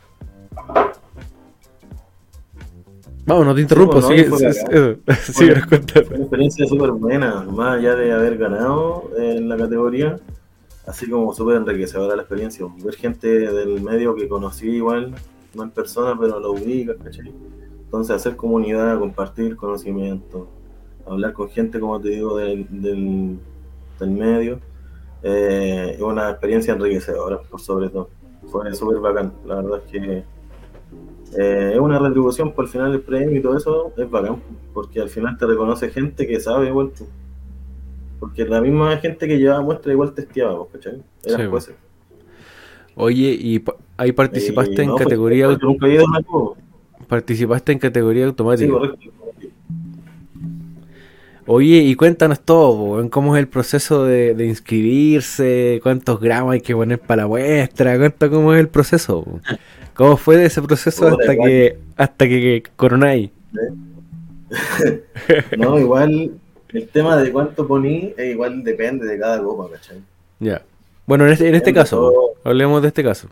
[3.26, 4.50] Vamos, no te interrumpo, no, fue sí, bacán.
[5.08, 6.08] eso, síguenos contando.
[6.08, 10.18] Fue una experiencia súper buena, más allá de haber ganado en la categoría,
[10.88, 12.66] así como súper enriquecedora la experiencia.
[12.84, 15.14] Ver gente del medio que conocí igual,
[15.54, 17.32] no en persona, pero lo ubicas, ¿cachai?
[17.84, 20.48] Entonces hacer comunidad, compartir conocimiento,
[21.06, 23.38] hablar con gente, como te digo, del, del,
[24.00, 24.60] del medio,
[25.24, 28.10] eh, es una experiencia enriquecedora, por sobre todo.
[28.48, 30.24] Fue súper bacán, la verdad es que
[31.38, 34.42] eh, es una retribución por el final del premio y todo eso, es bacán,
[34.74, 37.08] porque al final te reconoce gente que sabe igual tú.
[38.20, 41.04] Porque la misma gente que llevaba muestra igual testeaba, pues, ¿cachai?
[41.24, 41.76] Eran Sí, jueces.
[42.96, 43.64] Oye, ¿y
[43.98, 46.56] ahí participaste Y en no, pues, categoría yo nunca he ido a una cuba.
[47.08, 48.68] participaste en categoría Sí, automática?
[48.68, 49.12] correcto.
[51.46, 56.76] Oye, y cuéntanos todo, cómo es el proceso de, de inscribirse, cuántos gramos hay que
[56.76, 59.42] poner para la muestra, cuánto cómo es el proceso?
[59.94, 61.50] Cómo fue de ese proceso hasta igual.
[61.50, 63.30] que hasta que, coronáis.
[65.58, 66.32] No, igual
[66.70, 70.02] el tema de cuánto poní, eh, igual depende de cada copa, ¿cachai?
[70.40, 70.62] Ya.
[71.06, 72.22] Bueno, en este, en este caso, todo.
[72.44, 73.28] hablemos de este caso.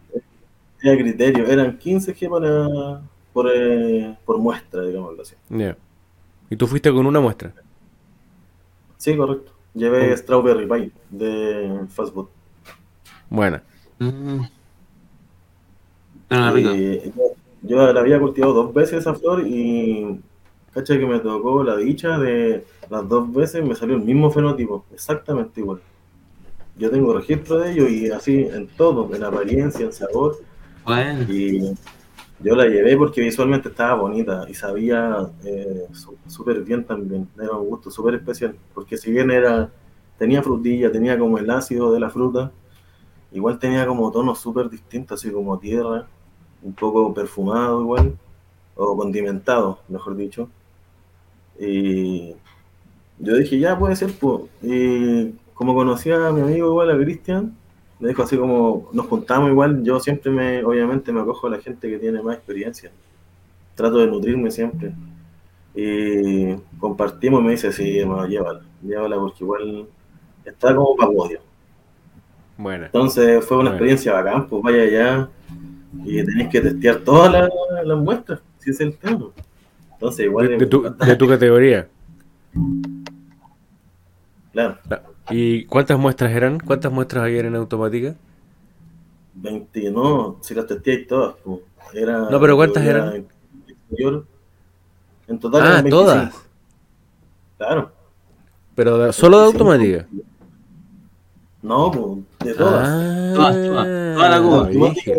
[0.82, 3.02] Era criterio, eran 15 G para,
[3.34, 5.36] por, eh, por muestra, digámoslo así.
[5.50, 5.76] Ya.
[6.50, 7.54] Y tú fuiste con una muestra.
[8.98, 9.52] Sí, correcto.
[9.74, 10.18] Llevé Oh.
[10.18, 12.28] Strawberry Pie de Fast Food.
[13.30, 13.62] Bueno,
[14.00, 14.44] Mm.
[16.30, 17.12] Y
[17.62, 20.20] yo, la había cultivado dos veces esa flor y
[20.74, 24.86] cacha que me tocó la dicha de las dos veces me salió el mismo fenotipo,
[24.94, 25.80] exactamente igual.
[26.78, 30.38] Yo tengo registro de ello y así en todo, en apariencia, en sabor.
[30.86, 31.76] Bueno, Y
[32.42, 35.86] yo la llevé porque visualmente estaba bonita y sabía eh,
[36.28, 37.28] súper bien también.
[37.38, 38.56] Era un gusto súper especial.
[38.74, 39.70] Porque si bien era
[40.18, 42.52] tenía frutilla, tenía como el ácido de la fruta,
[43.32, 46.08] igual tenía como tonos súper distintos, así como tierra.
[46.64, 48.18] Un poco perfumado igual,
[48.76, 50.50] o condimentado, mejor dicho.
[51.60, 52.36] Y
[53.20, 54.44] yo dije, ya puede ser, pues.
[54.62, 57.56] Y como conocía a mi amigo igual, a Cristian,
[58.00, 61.60] me dijo así como, nos juntamos igual, yo siempre me, obviamente me acojo a la
[61.60, 62.92] gente que tiene más experiencia.
[63.76, 64.94] Trato de nutrirme siempre.
[65.76, 69.88] Y compartimos, me dice, sí, hermano, llévala, llévala porque igual
[70.46, 71.40] está como para podio.
[72.58, 72.86] Bueno.
[72.86, 73.76] Entonces fue una Bueno.
[73.76, 75.30] experiencia bacán, pues vaya allá
[76.06, 77.50] y tenéis que testear todas
[77.84, 79.28] las, muestras, si es el tema.
[79.94, 81.88] Entonces igual De, de tu, de tu categoría.
[84.54, 84.78] claro,
[85.30, 86.60] ¿Y cuántas muestras eran?
[86.60, 88.16] ¿Cuántas muestras había en automática?
[89.36, 91.60] 20, no, si las testeáis todas, pues.
[91.94, 93.28] Era, No, pero ¿cuántas era eran?
[93.68, 94.26] exterior.
[95.28, 96.04] En total Ah, eran 25.
[96.04, 96.36] todas.
[97.58, 97.92] Claro.
[98.76, 99.64] Pero solo de 25.
[99.64, 100.08] automática.
[101.62, 102.88] No, pues, de todas.
[102.90, 103.88] Ah, Todas, todas.
[104.16, 105.14] Toda la automática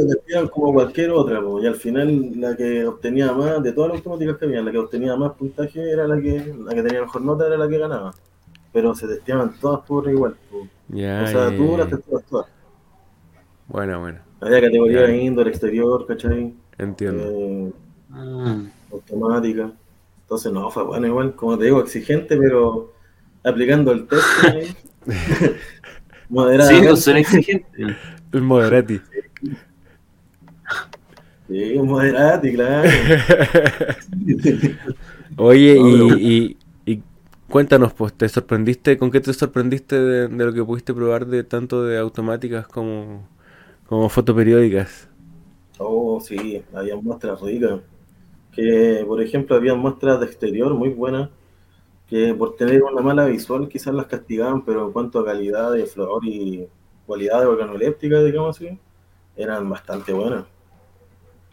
[0.50, 4.36] como cualquier otra, pues, y al final la que obtenía más, de todas las automáticas
[4.38, 7.46] que había, la que obtenía más puntaje era la que, la que tenía mejor nota,
[7.46, 8.14] era la que ganaba.
[8.72, 10.34] Pero se testeaban todas por igual.
[10.52, 12.46] o sea, ya, tú las testeabas todas.
[13.68, 15.12] Bueno, bueno, Había categoría Ya.
[15.16, 16.54] indoor, exterior, ¿cachai?
[16.78, 17.22] entiendo.
[17.26, 17.72] Eh,
[18.12, 18.56] Ah,
[18.92, 19.70] automática.
[20.22, 22.92] Entonces, no, fue bueno igual, como te digo, exigente, pero
[23.44, 24.24] aplicando el test.
[26.38, 26.96] ahí, sí, moderadamente.
[26.96, 27.96] son exigentes.
[28.32, 29.00] El Moderati.
[31.48, 33.00] Sí, moderati, claro.
[35.36, 37.02] Oye, No, y, y, y
[37.48, 38.98] cuéntanos, pues, ¿te sorprendiste?
[38.98, 43.28] ¿Con qué te sorprendiste de, de lo que pudiste probar de tanto de automáticas como,
[43.86, 45.08] como fotoperiódicas?
[45.78, 47.80] Oh, sí, había muestras ricas.
[48.52, 51.30] Que, por ejemplo, había muestras de exterior muy buenas,
[52.10, 55.86] que por tener una mala visual quizás las castigaban, pero en cuanto a calidad de
[55.86, 56.66] flor y
[57.06, 58.76] cualidad de organoléptica, digamos así,
[59.36, 60.44] eran bastante buenas.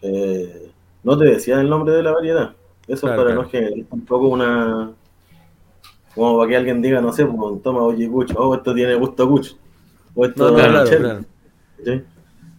[0.01, 0.71] Eh,
[1.03, 2.55] no te decían el nombre de la variedad.
[2.87, 3.43] Eso Claro, para claro.
[3.43, 4.91] no generar tampoco una...
[6.15, 9.23] Como para que alguien diga, no sé, pues, toma, oye, cucho, oh, esto tiene gusto
[9.23, 9.55] a cucho.
[10.15, 11.23] O esto No, claro.
[11.85, 12.01] ¿sí?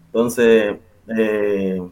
[0.06, 0.76] Entonces,
[1.16, 1.82] eh,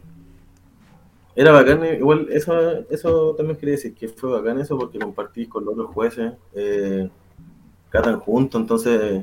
[1.37, 2.55] era bacán, eh, igual eso,
[2.91, 7.09] eso también quería decir, que fue bacán eso porque compartís con los otros jueces, eh,
[7.91, 9.22] catan juntos, entonces,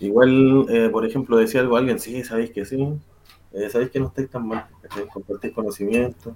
[0.00, 2.86] igual, eh, por ejemplo, decía algo a alguien, sí, sabéis que sí,
[3.52, 4.66] eh, sabéis que no estáis tan mal,
[5.12, 6.34] compartís conocimiento.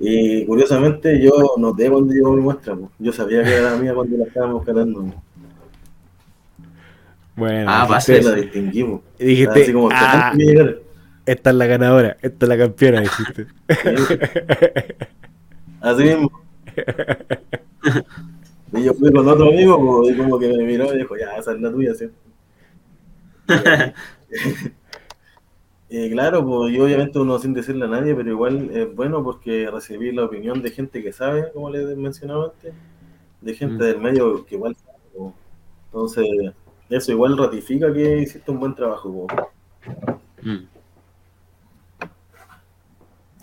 [0.00, 2.90] Y curiosamente yo noté cuando llegó mi muestra, pues.
[2.98, 5.12] yo sabía que era mía cuando la estábamos catando,
[7.34, 9.00] Bueno, Ah, la distinguimos.
[9.18, 10.87] y dijiste, Así como, ah, "Tenés que llegar".
[11.32, 13.46] Esta es la ganadora, esta es la campeona, dijiste.
[15.80, 16.30] Así mismo.
[18.70, 21.52] Y yo fui con otro amigo y como que me miró y dijo, ya, esa
[21.54, 22.10] es la tuya, ¿sí?
[25.90, 29.70] Y claro, pues y obviamente uno sin decirle a nadie, pero igual es bueno porque
[29.70, 32.74] recibí la opinión de gente que sabe, como les mencionaba antes,
[33.40, 33.86] de gente Mm.
[33.86, 34.98] del medio que igual sabe.
[35.86, 36.26] Entonces,
[36.90, 39.26] eso igual ratifica que hiciste un buen trabajo.
[40.42, 40.56] Mm.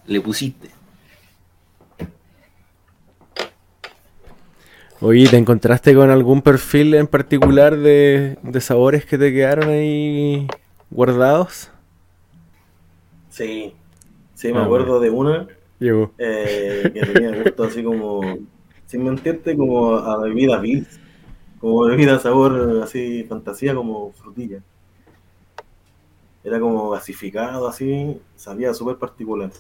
[0.08, 0.70] Le pusiste.
[5.02, 10.48] Oye, ¿te encontraste con algún perfil en particular de, de sabores que te quedaron ahí
[10.90, 11.70] guardados?
[13.30, 13.74] Sí,
[14.34, 15.50] sí, me Ah, acuerdo de una
[15.80, 16.14] Llegó.
[16.18, 18.40] eh, que tenía gusto así como,
[18.86, 21.02] sin mentirte, como a bebida Bills,
[21.60, 24.64] como bebida sabor así, fantasía, como frutilla.
[26.46, 29.52] Era como gasificado así, sabía súper particular.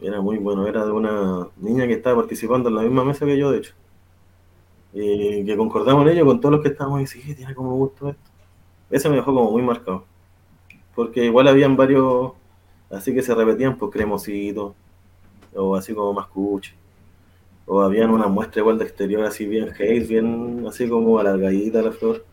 [0.00, 3.36] Era muy bueno, era de una niña que estaba participando en la misma mesa que
[3.36, 3.74] yo, de hecho.
[4.92, 8.08] Y que concordamos en ello con todos los que estábamos ahí, sí, tiene como gusto
[8.08, 8.30] esto.
[8.90, 10.04] Ese me dejó como muy marcado.
[10.94, 12.32] Porque igual habían varios,
[12.90, 14.74] así que se repetían, pues cremositos,
[15.54, 16.74] o así como mascuche.
[17.66, 21.92] O habían una muestra igual de exterior así bien haze, bien así como alargadita la
[21.92, 22.24] flor.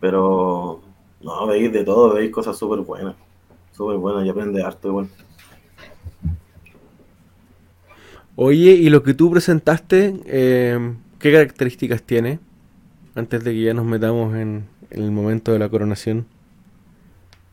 [0.00, 0.80] Pero
[1.20, 3.16] no, veis de todo, veis cosas súper buenas.
[3.72, 5.08] Súper buenas y aprende harto igual.
[8.36, 12.40] Oye, ¿y lo que tú presentaste, eh, qué características tiene?
[13.14, 16.26] Antes de que ya nos metamos en, en el momento de la coronación.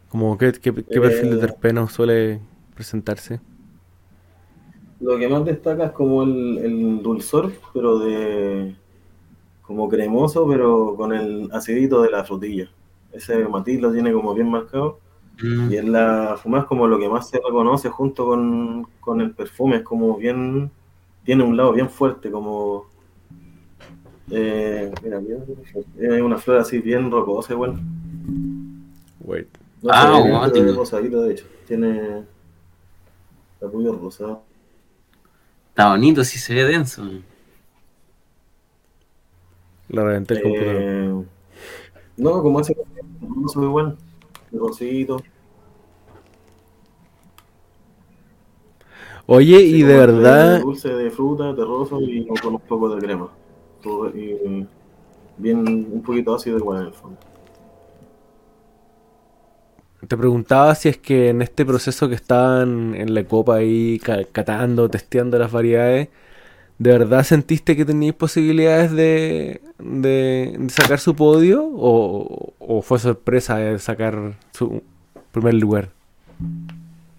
[0.10, 1.40] Como qué, qué, qué perfil de Eh.
[1.40, 2.40] terpeno suele
[2.76, 3.40] presentarse.
[5.00, 8.76] Lo que más destaca es como el, el dulzor, pero de
[9.62, 12.72] como cremoso, pero con el acidito de la frutilla.
[13.12, 15.02] Ese matiz lo tiene como bien marcado.
[15.42, 15.72] Mm.
[15.72, 19.32] Y en la fumada es como lo que más se reconoce junto con, con el
[19.32, 20.72] perfume, es como bien,
[21.24, 22.86] tiene un lado bien fuerte, como,
[24.30, 25.40] eh, mira, mira,
[25.98, 27.80] es una flor así bien rocosa igual.
[29.20, 29.48] Wait.
[29.82, 30.74] No Ah, guático.
[30.74, 32.24] rosadito de hecho, tiene,
[33.60, 34.44] capullo rosado.
[35.70, 37.04] Está bonito, sí se ve denso.
[39.90, 40.76] La reventé el computador.
[40.78, 41.26] Eh,
[42.18, 42.76] no, como ese
[43.22, 43.98] roso igual,
[44.52, 45.22] de rosito.
[49.28, 53.30] Oye, y de verdad, Dulce de fruta, terroso y con un poco de crema.
[53.82, 54.68] Todo- y
[55.38, 55.60] bien,
[55.92, 57.18] un poquito ácido igual en el fondo.
[60.08, 64.24] te preguntaba si es que en este proceso que estaban en la copa ahí ca-
[64.32, 66.10] catando, testeando las variedades,
[66.80, 71.66] ¿de verdad sentiste que teníais posibilidades de, de- de sacar su podio?
[71.76, 74.84] ¿O, o fue sorpresa de sacar su
[75.34, 75.90] primer lugar?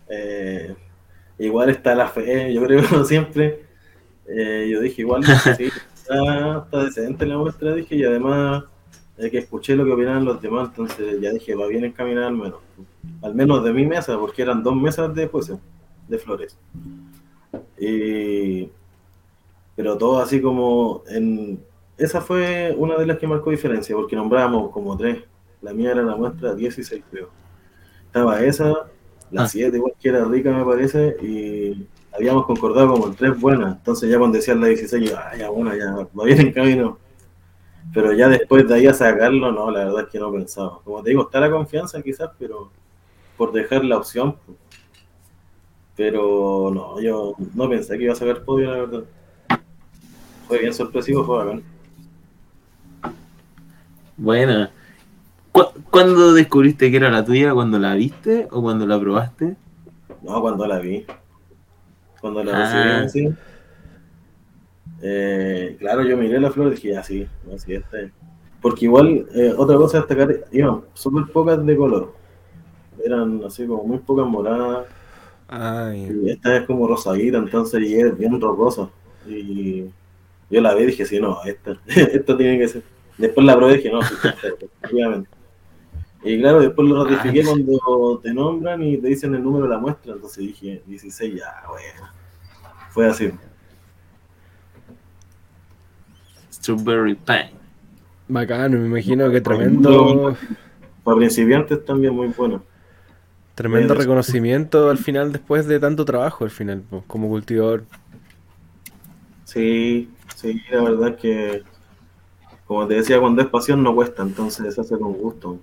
[0.09, 0.74] Eh,
[1.47, 3.62] igual está la fe, yo creo, como siempre.
[4.26, 8.64] Eh, yo dije, igual, sí, está, está decente la muestra, dije, y además
[9.18, 12.36] eh, que escuché lo que opinaban los demás, entonces ya dije, va bien encaminada al
[12.36, 12.61] menos.
[13.22, 15.53] Al menos de mi mesa, porque eran dos mesas de pues,
[16.09, 16.57] de flores.
[17.78, 18.70] Y,
[19.76, 21.62] pero todo así como en...
[21.99, 25.24] Esa fue una de las que marcó diferencia, porque nombrábamos como tres.
[25.61, 27.28] La mía era la muestra 16, creo.
[28.07, 28.88] Estaba esa,
[29.33, 29.49] la Ah.
[29.49, 33.76] 7 igual que era rica me parece, y habíamos concordado como tres buenas.
[33.78, 36.99] Entonces ya cuando decían la 16, yo, ah, ya bueno, ya va bien en camino.
[37.93, 40.80] Pero ya después de ahí a sacarlo, no, la verdad es que no pensaba.
[40.85, 42.70] Como te digo, está la confianza quizás, pero
[43.37, 44.37] por dejar la opción.
[44.47, 44.59] pues.
[45.97, 49.05] Pero no, yo no pensé que iba a sacar podio, la verdad.
[50.49, 51.62] Fue bien sorpresivo, fue bacán.
[54.16, 54.70] Buena.
[55.53, 57.53] ¿Cu- ¿Cuándo descubriste que era la tuya?
[57.53, 59.57] ¿Cuando la viste o cuando la probaste?
[60.22, 61.05] No, cuando la vi.
[62.20, 63.03] Cuando la Ah.
[63.03, 63.34] recibí, sí.
[65.03, 68.12] Eh, claro, yo miré la flor y dije, sí, así esta es.
[68.61, 72.12] Porque igual, eh, otra cosa a destacar, iban súper pocas de color.
[73.05, 74.86] Eran así como muy pocas moradas.
[75.48, 78.88] Ay, Y esta es como rosadita, entonces y es bien rocosa.
[79.26, 79.86] Y
[80.48, 82.82] yo la vi y dije, sí, no, esta, esta tiene que ser.
[83.18, 85.28] Después la probé y dije, no, sí, efectivamente.
[86.25, 87.47] Y claro, después lo ratifiqué Ah.
[87.49, 91.53] cuando te nombran y te dicen el número de la muestra, entonces dije, 16, ya,
[91.68, 92.09] bueno.
[92.91, 93.31] Fue así.
[96.53, 97.51] Strawberry Pie.
[98.29, 100.37] bacano, me imagino que tremendo,
[101.03, 102.62] Para principiantes también muy bueno.
[103.55, 107.85] tremendo Bueno, reconocimiento al final, después de tanto trabajo al final, pues, como cultivador.
[109.45, 111.62] Sí, sí, la verdad es que,
[112.66, 115.59] como te decía, cuando es pasión no cuesta, entonces se hace con gusto.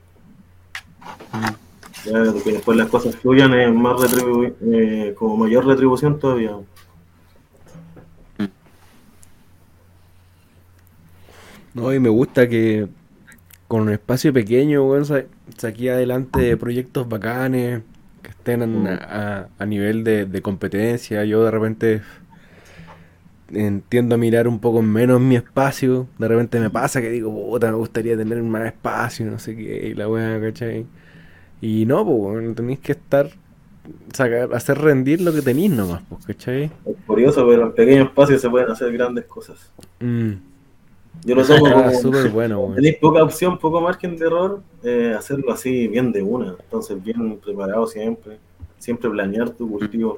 [2.05, 6.55] Ya que después las cosas fluyan es más retribu- eh, como mayor retribución todavía.
[11.73, 12.87] No, y me gusta que
[13.67, 15.25] con un espacio pequeño, weón, sa-
[15.57, 17.81] saqué adelante proyectos bacanes,
[18.23, 18.93] que estén en- a,
[19.41, 21.23] a- a nivel de, de competencia.
[21.25, 22.01] Yo de repente
[23.51, 26.07] entiendo a mirar un poco menos mi espacio.
[26.17, 29.89] De repente me pasa que digo, puta, me gustaría tener más espacio, no sé qué,
[29.89, 30.85] y la weá, ¿cachai?
[31.61, 33.29] Y no, pues, tenéis que estar,
[34.13, 36.63] sacar, hacer rendir lo que tenéis nomás, pues, ¿cachai?
[36.85, 39.71] Es curioso, pero en pequeños espacios se pueden hacer grandes cosas.
[39.99, 40.31] Mm.
[41.25, 42.75] Yo lo tomo Ah, como súper bueno, weón.
[42.75, 46.55] tenéis poca opción, poco margen de error, eh, hacerlo así bien de una.
[46.61, 48.37] Entonces, bien preparado siempre.
[48.77, 50.17] Siempre planear tu cultivo.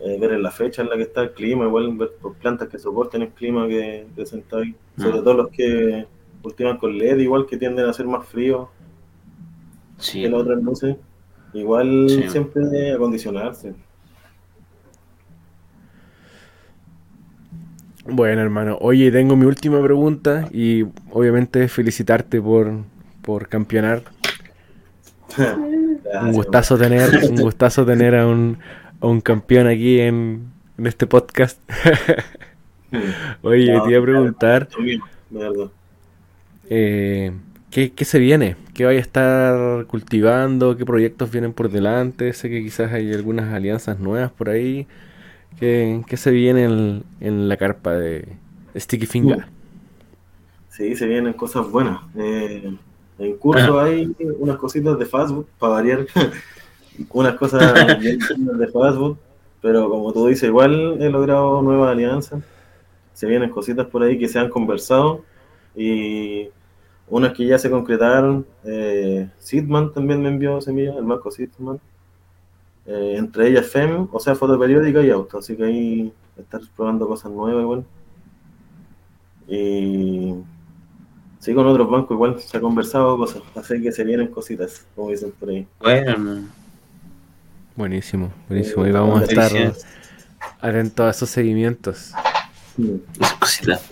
[0.00, 2.68] eh, ver en la fecha en la que está el clima, igual ver por plantas
[2.68, 4.74] que soporten el clima que presentáis.
[4.96, 5.24] Sobre Mm.
[5.24, 6.06] todo los que
[6.40, 8.68] cultivan con LED, igual que tienden a ser más fríos
[9.98, 10.22] Sí.
[10.22, 10.96] que las otras luces.
[11.52, 12.28] Igual Sí.
[12.28, 13.74] siempre acondicionarse.
[18.04, 18.78] Bueno, hermano.
[18.80, 22.72] Oye, tengo mi última pregunta y obviamente felicitarte por,
[23.22, 24.02] por campeonar.
[26.22, 28.58] Un gustazo tener, un gustazo tener a un,
[29.00, 31.60] a un campeón aquí en, en este podcast.
[33.42, 34.68] Oye, No, te iba a preguntar,
[36.70, 37.32] eh,
[37.70, 38.56] ¿qué, qué se viene?
[38.74, 40.76] ¿Qué vaya a estar cultivando?
[40.76, 42.32] ¿Qué proyectos vienen por delante?
[42.32, 44.86] Sé que quizás hay algunas alianzas nuevas por ahí.
[45.58, 48.28] ¿Qué, qué se viene en, en la carpa de
[48.76, 49.46] Sticky Finger?
[50.68, 52.00] Sí, se vienen cosas buenas.
[52.16, 52.72] Eh,
[53.18, 56.06] en curso hay unas cositas de fast food, para variar.
[57.10, 57.62] unas cosas
[58.00, 58.18] bien
[58.58, 59.16] de fast food,
[59.60, 62.42] pero como tú dices, igual he logrado nuevas alianzas.
[63.14, 65.24] Se vienen cositas por ahí que se han conversado
[65.74, 66.48] y
[67.10, 68.46] unas que ya se concretaron.
[68.64, 71.80] Eh, Sidman también me envió semillas, el Marco Sidman.
[72.86, 77.30] Eh, entre ellas FEM, o sea, fotoperiódica y auto, así que ahí estar probando cosas
[77.30, 77.84] nuevas igual.
[79.46, 80.34] Y
[81.38, 85.10] sí, con otros bancos igual se ha conversado cosas, así que se vienen cositas, como
[85.10, 85.66] dicen por ahí.
[85.80, 86.44] Bueno,
[87.78, 88.86] Buenísimo, buenísimo.
[88.88, 89.52] Y vamos a estar
[90.60, 92.12] atentos a esos seguimientos.
[92.76, 92.96] Mm.
[93.20, 93.82] Esas cositas.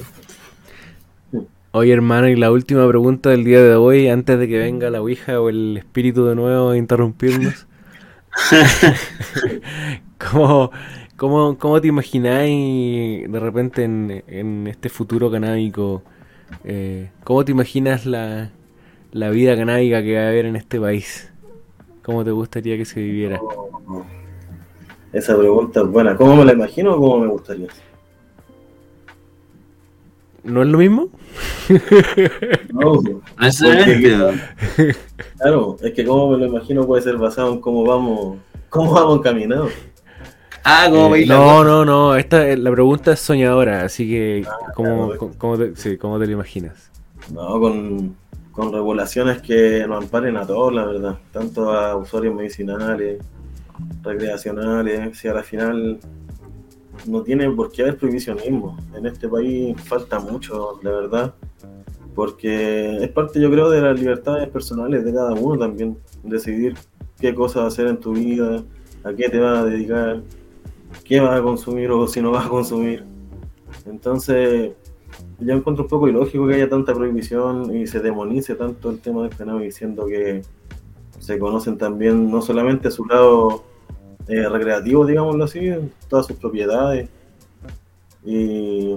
[1.79, 5.03] Oye, hermano, y la última pregunta del día de hoy, antes de que venga la
[5.03, 7.66] Ouija o el espíritu de nuevo a interrumpirnos.
[10.33, 10.70] ¿Cómo,
[11.18, 16.03] cómo, cómo te imagináis de repente en, en este futuro canábico?
[16.64, 18.53] eh, ¿Cómo te imaginas la,
[19.12, 21.31] la vida canábica que va a haber en este país?
[22.03, 23.39] ¿Cómo te gustaría que se viviera?
[25.12, 26.16] Esa pregunta es buena.
[26.16, 27.68] ¿Cómo me la imagino o cómo me gustaría?
[30.47, 31.09] ¿No es lo mismo?
[32.72, 33.01] No.
[33.03, 33.22] ¿no?
[35.38, 38.38] claro, es que cómo me lo imagino puede ser basado en cómo vamos,
[38.68, 39.72] cómo vamos encaminados.
[40.64, 44.44] Ah, como Eh, no, no, no, esta, la pregunta es soñadora, así que
[44.74, 45.18] ¿cómo, claro.
[45.18, 46.90] cómo- cómo te, sí, ¿cómo te lo imaginas?
[47.32, 48.16] No, con,
[48.53, 51.18] con regulaciones que nos amparen a todos, la verdad.
[51.32, 53.18] Tanto a usuarios medicinales,
[54.03, 55.99] recreacionales, si a la final
[57.07, 58.76] no tiene por qué haber prohibicionismo.
[58.94, 61.34] En este país falta mucho, de verdad.
[62.14, 65.98] Porque es parte, yo creo, de las libertades personales de cada uno también.
[66.22, 66.74] Decidir
[67.20, 68.64] qué cosas hacer en tu vida,
[69.04, 70.22] a qué te vas a dedicar,
[71.04, 73.04] qué vas a consumir o si no vas a consumir.
[73.86, 74.72] Entonces,
[75.38, 79.22] yo encuentro un poco ilógico que haya tanta prohibición y se demonice tanto el tema
[79.22, 80.42] del cannabis, diciendo que
[81.18, 83.64] se conocen también no solamente su lado
[84.29, 85.72] eh, recreativo, digámoslo así,
[86.09, 87.09] todas sus propiedades.
[88.24, 88.97] Y...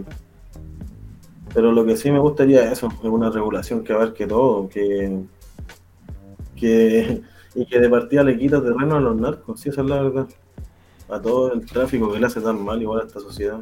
[1.53, 5.19] Pero lo que sí me gustaría es eso, es una regulación que abarque todo, que,
[6.55, 7.21] que
[7.55, 10.27] y que de partida le quita terreno a los narcos, sí, esa es la verdad.
[11.09, 13.61] A todo el tráfico que le hace tan mal igual a esta sociedad.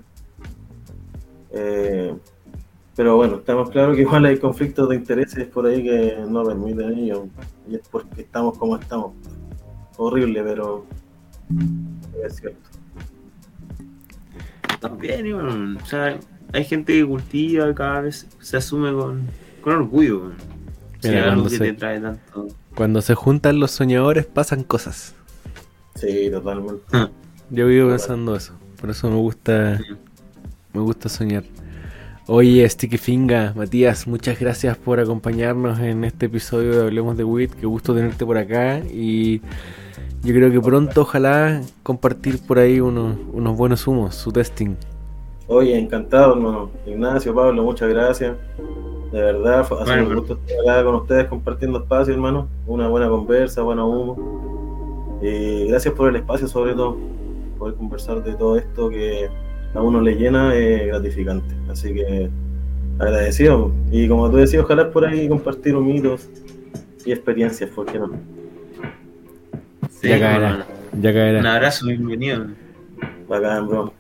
[1.52, 2.14] Eh,
[2.96, 6.98] pero bueno, estamos claros que igual hay conflictos de intereses por ahí que no permiten
[6.98, 7.28] ello.
[7.70, 9.14] Y es porque estamos como estamos.
[9.98, 10.86] Horrible, pero
[12.26, 12.60] es cierto.
[14.80, 16.20] También, bueno, o sea,
[16.54, 19.28] hay gente que cultiva cada vez se asume con,
[19.62, 20.20] con orgullo.
[20.20, 20.36] bueno.
[21.04, 22.48] Mira, cuando que se- te trae tanto.
[22.76, 25.16] Cuando se juntan los soñadores pasan cosas.
[25.96, 26.84] Sí, totalmente.
[27.50, 29.80] Yo vivo pensando eso, por eso me gusta
[30.74, 31.44] me gusta soñar.
[32.28, 37.54] Oye, Sticky Finga, Matías, muchas gracias por acompañarnos en este episodio de Hablemos de WIT.
[37.54, 39.42] Qué gusto tenerte por acá y
[40.24, 44.76] yo creo que pronto ojalá compartir por ahí unos, unos buenos humos, su testing.
[45.48, 46.70] Oye, encantado, hermano.
[46.86, 48.36] Ignacio, Pablo, muchas gracias.
[49.12, 52.48] De verdad, fue- ha sido Bueno, un gusto estar acá con ustedes compartiendo espacio, hermano.
[52.66, 55.20] Una buena conversa, bueno humo.
[55.22, 56.98] Y gracias por el espacio, sobre todo.
[57.58, 59.30] Poder conversar de todo esto que
[59.74, 61.56] a uno le llena es gratificante.
[61.72, 62.30] Así que
[63.00, 63.72] agradecido.
[63.92, 66.28] Y como tú decías, ojalá por ahí compartir humitos
[67.06, 68.12] y experiencias, ¿por qué no?
[70.02, 70.66] Sí, ya caerá, bueno,
[71.02, 71.56] ya Un caerá.
[71.56, 72.48] abrazo, bienvenido.
[73.28, 73.94] Bacán, bro.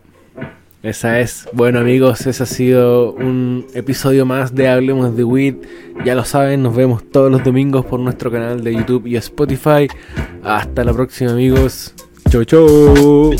[0.83, 1.49] Esa es.
[1.53, 5.63] Bueno amigos, ese ha sido un episodio más de Hablemos de WIT.
[6.05, 9.87] Ya lo saben, nos vemos todos los domingos por nuestro canal de YouTube y Spotify.
[10.43, 11.93] Hasta la próxima amigos.
[12.29, 13.33] Chau chau.